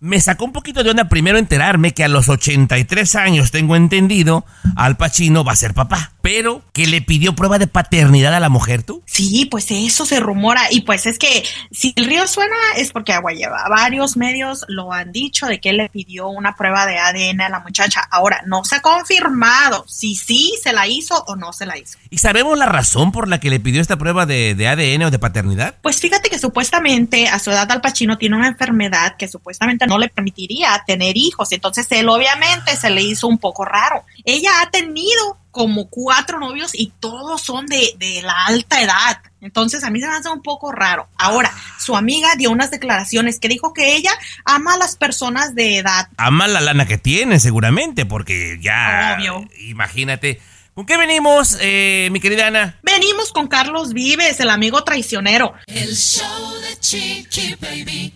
[0.00, 4.44] me sacó un poquito de onda primero enterarme que a los 83 años, tengo entendido,
[4.76, 6.12] Al Pacino va a ser papá.
[6.22, 9.02] Pero que le pidió prueba de paternidad a la mujer, ¿tú?
[9.06, 10.62] Sí, pues eso se rumora.
[10.70, 13.64] Y pues es que si el río suena es porque agua lleva.
[13.68, 17.48] Varios medios lo han dicho de que él le pidió una prueba de ADN a
[17.48, 18.02] la muchacha.
[18.10, 21.96] Ahora, no se ha confirmado si sí se la hizo o no se la hizo.
[22.10, 25.10] ¿Y sabemos la razón por la que le pidió esta prueba de, de ADN o
[25.12, 25.76] de paternidad?
[25.80, 29.98] Pues fíjate que supuestamente a su edad Al Pacino tiene una enfermedad que supuestamente no
[29.98, 31.52] le permitiría tener hijos.
[31.52, 34.04] Entonces él obviamente se le hizo un poco raro.
[34.24, 39.20] Ella ha tenido como cuatro novios y todos son de, de la alta edad.
[39.40, 41.08] Entonces a mí se me hace un poco raro.
[41.16, 44.10] Ahora, su amiga dio unas declaraciones que dijo que ella
[44.44, 46.08] ama a las personas de edad.
[46.16, 49.16] Ama la lana que tiene, seguramente, porque ya.
[49.16, 49.48] Obvio.
[49.60, 50.40] Imagínate.
[50.76, 52.78] ¿Con qué venimos, eh, mi querida Ana?
[52.82, 55.54] Venimos con Carlos Vives, el amigo traicionero.
[55.66, 58.12] El show de Chiqui Baby.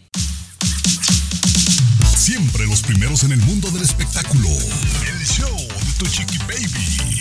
[2.21, 4.47] Siempre los primeros en el mundo del espectáculo.
[4.47, 7.19] El show de tu chiqui baby.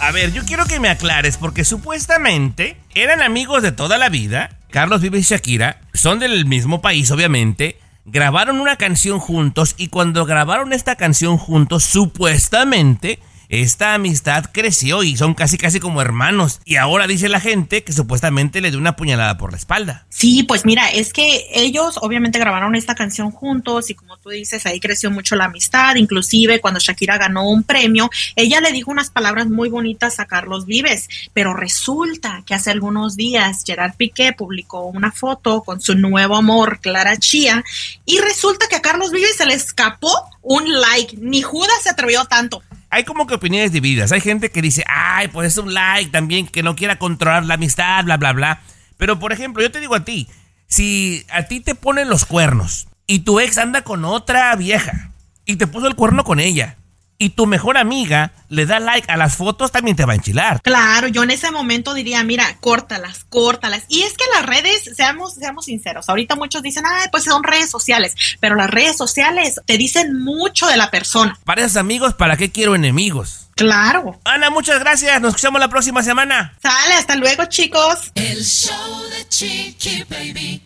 [0.00, 4.58] A ver, yo quiero que me aclares, porque supuestamente eran amigos de toda la vida.
[4.68, 7.78] Carlos Vives y Shakira son del mismo país, obviamente.
[8.04, 13.18] Grabaron una canción juntos y cuando grabaron esta canción juntos, supuestamente
[13.48, 16.60] esta amistad creció y son casi casi como hermanos.
[16.64, 20.06] Y ahora dice la gente que supuestamente le dio una puñalada por la espalda.
[20.08, 24.66] Sí, pues mira, es que ellos obviamente grabaron esta canción juntos y como tú dices,
[24.66, 29.10] ahí creció mucho la amistad, inclusive cuando Shakira ganó un premio, ella le dijo unas
[29.10, 34.86] palabras muy bonitas a Carlos Vives, pero resulta que hace algunos días Gerard Piqué publicó
[34.86, 37.64] una foto con su nuevo amor, Clara Chía,
[38.04, 40.10] y resulta que a Carlos Vives se le escapó
[40.42, 42.62] un like, ni Judas se atrevió tanto.
[42.90, 44.12] Hay como que opiniones divididas.
[44.12, 47.54] Hay gente que dice, ay, pues es un like también, que no quiera controlar la
[47.54, 48.62] amistad, bla, bla, bla.
[48.96, 50.28] Pero, por ejemplo, yo te digo a ti,
[50.66, 55.10] si a ti te ponen los cuernos y tu ex anda con otra vieja
[55.44, 56.76] y te puso el cuerno con ella
[57.18, 60.60] y tu mejor amiga le da like a las fotos, también te va a enchilar.
[60.62, 63.84] Claro, yo en ese momento diría, mira, córtalas, córtalas.
[63.88, 67.70] Y es que las redes, seamos, seamos sinceros, ahorita muchos dicen, ay, pues son redes
[67.70, 71.38] sociales, pero las redes sociales te dicen mucho de la persona.
[71.44, 73.45] Para esos amigos, ¿para qué quiero enemigos?
[73.56, 74.20] Claro.
[74.24, 75.18] Ana, muchas gracias.
[75.18, 76.54] Nos escuchamos la próxima semana.
[76.62, 78.12] Sale, hasta luego, chicos.
[78.14, 80.62] El show de Chiqui Baby.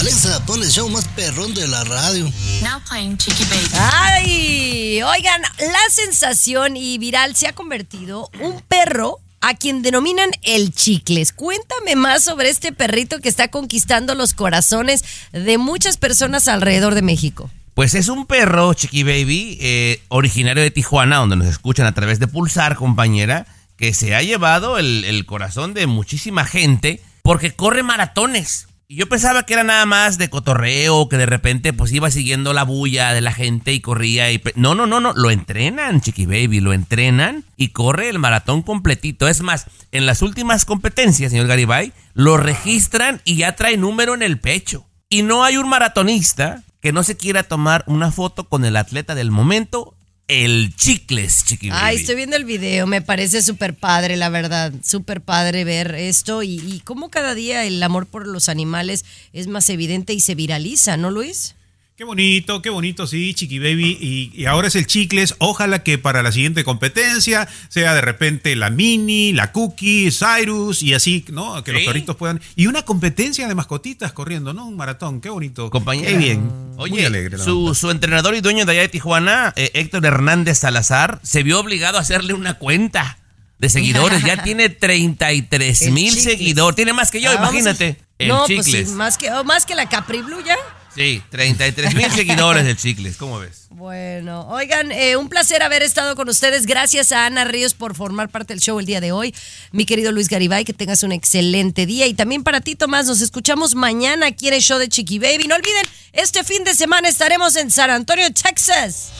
[0.00, 2.30] Alexa, pon el show más perrón de la radio.
[2.62, 3.68] Now playing Chiqui Baby.
[3.74, 10.72] Ay, oigan, la sensación y viral se ha convertido un perro a quien denominan el
[10.72, 11.32] chicles.
[11.32, 17.02] Cuéntame más sobre este perrito que está conquistando los corazones de muchas personas alrededor de
[17.02, 17.50] México.
[17.78, 22.18] Pues es un perro, Chiqui Baby, eh, originario de Tijuana, donde nos escuchan a través
[22.18, 28.66] de Pulsar, compañera, que se ha llevado el, corazón de muchísima gente porque corre maratones.
[28.88, 32.52] Y yo pensaba que era nada más de cotorreo, que de repente pues iba siguiendo
[32.52, 34.42] la bulla de la gente y corría y...
[34.56, 39.28] No, no, no, no, lo entrenan, Chiqui Baby, lo entrenan y corre el maratón completito.
[39.28, 44.22] Es más, en las últimas competencias, señor Garibay, lo registran y ya trae número en
[44.22, 44.84] el pecho.
[45.08, 49.14] Y no hay un maratonista que no se quiera tomar una foto con el atleta
[49.14, 49.94] del momento,
[50.28, 51.70] el Chicles, Chiqui.
[51.72, 56.42] Ay, estoy viendo el video, me parece súper padre, la verdad, súper padre ver esto
[56.42, 60.34] y, y cómo cada día el amor por los animales es más evidente y se
[60.34, 61.54] viraliza, ¿no, Luis?
[61.98, 63.98] Qué bonito, qué bonito, sí, Chiqui Baby.
[64.00, 65.34] Y, y ahora es el Chicles.
[65.38, 70.94] Ojalá que para la siguiente competencia sea de repente la Mini, la Cookie, Cyrus y
[70.94, 71.64] así, ¿no?
[71.64, 72.40] Que los perritos puedan.
[72.54, 74.66] Y una competencia de mascotitas corriendo, ¿no?
[74.68, 75.70] Un maratón, qué bonito.
[75.70, 76.08] Compañera.
[76.12, 76.46] Qué bien.
[76.76, 77.36] Muy Oye, alegre.
[77.36, 81.42] la su, su entrenador y dueño de allá de Tijuana, eh, Héctor Hernández Salazar, se
[81.42, 83.18] vio obligado a hacerle una cuenta
[83.58, 84.22] de seguidores.
[84.22, 86.22] ya tiene 33 El mil Chicles.
[86.22, 86.76] seguidores.
[86.76, 87.96] Tiene más que yo, Ah, imagínate.
[88.18, 88.90] El no, pues sí, Chicles.
[88.90, 90.54] más que, oh, más que la Capri Blue ya.
[90.98, 93.16] Sí, 33 mil seguidores del Chicles.
[93.16, 93.68] ¿Cómo ves?
[93.70, 96.66] Bueno, oigan, eh, un placer haber estado con ustedes.
[96.66, 99.32] Gracias a Ana Ríos por formar parte del show el día de hoy.
[99.70, 102.08] Mi querido Luis Garibay, que tengas un excelente día.
[102.08, 105.46] Y también para ti, Tomás, nos escuchamos mañana aquí en el show de Chiqui Baby.
[105.46, 109.12] No olviden, este fin de semana estaremos en San Antonio, Texas.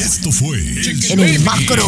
[0.00, 1.86] Esto fue En el macro.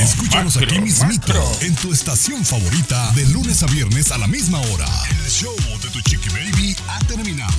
[0.00, 4.86] Escúchanos aquí mismito en tu estación favorita de lunes a viernes a la misma hora.
[5.08, 7.54] El show de tu chiqui baby ha terminado.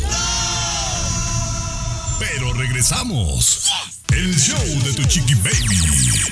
[2.57, 3.71] Regresamos.
[4.13, 6.31] El show de tu chiqui baby.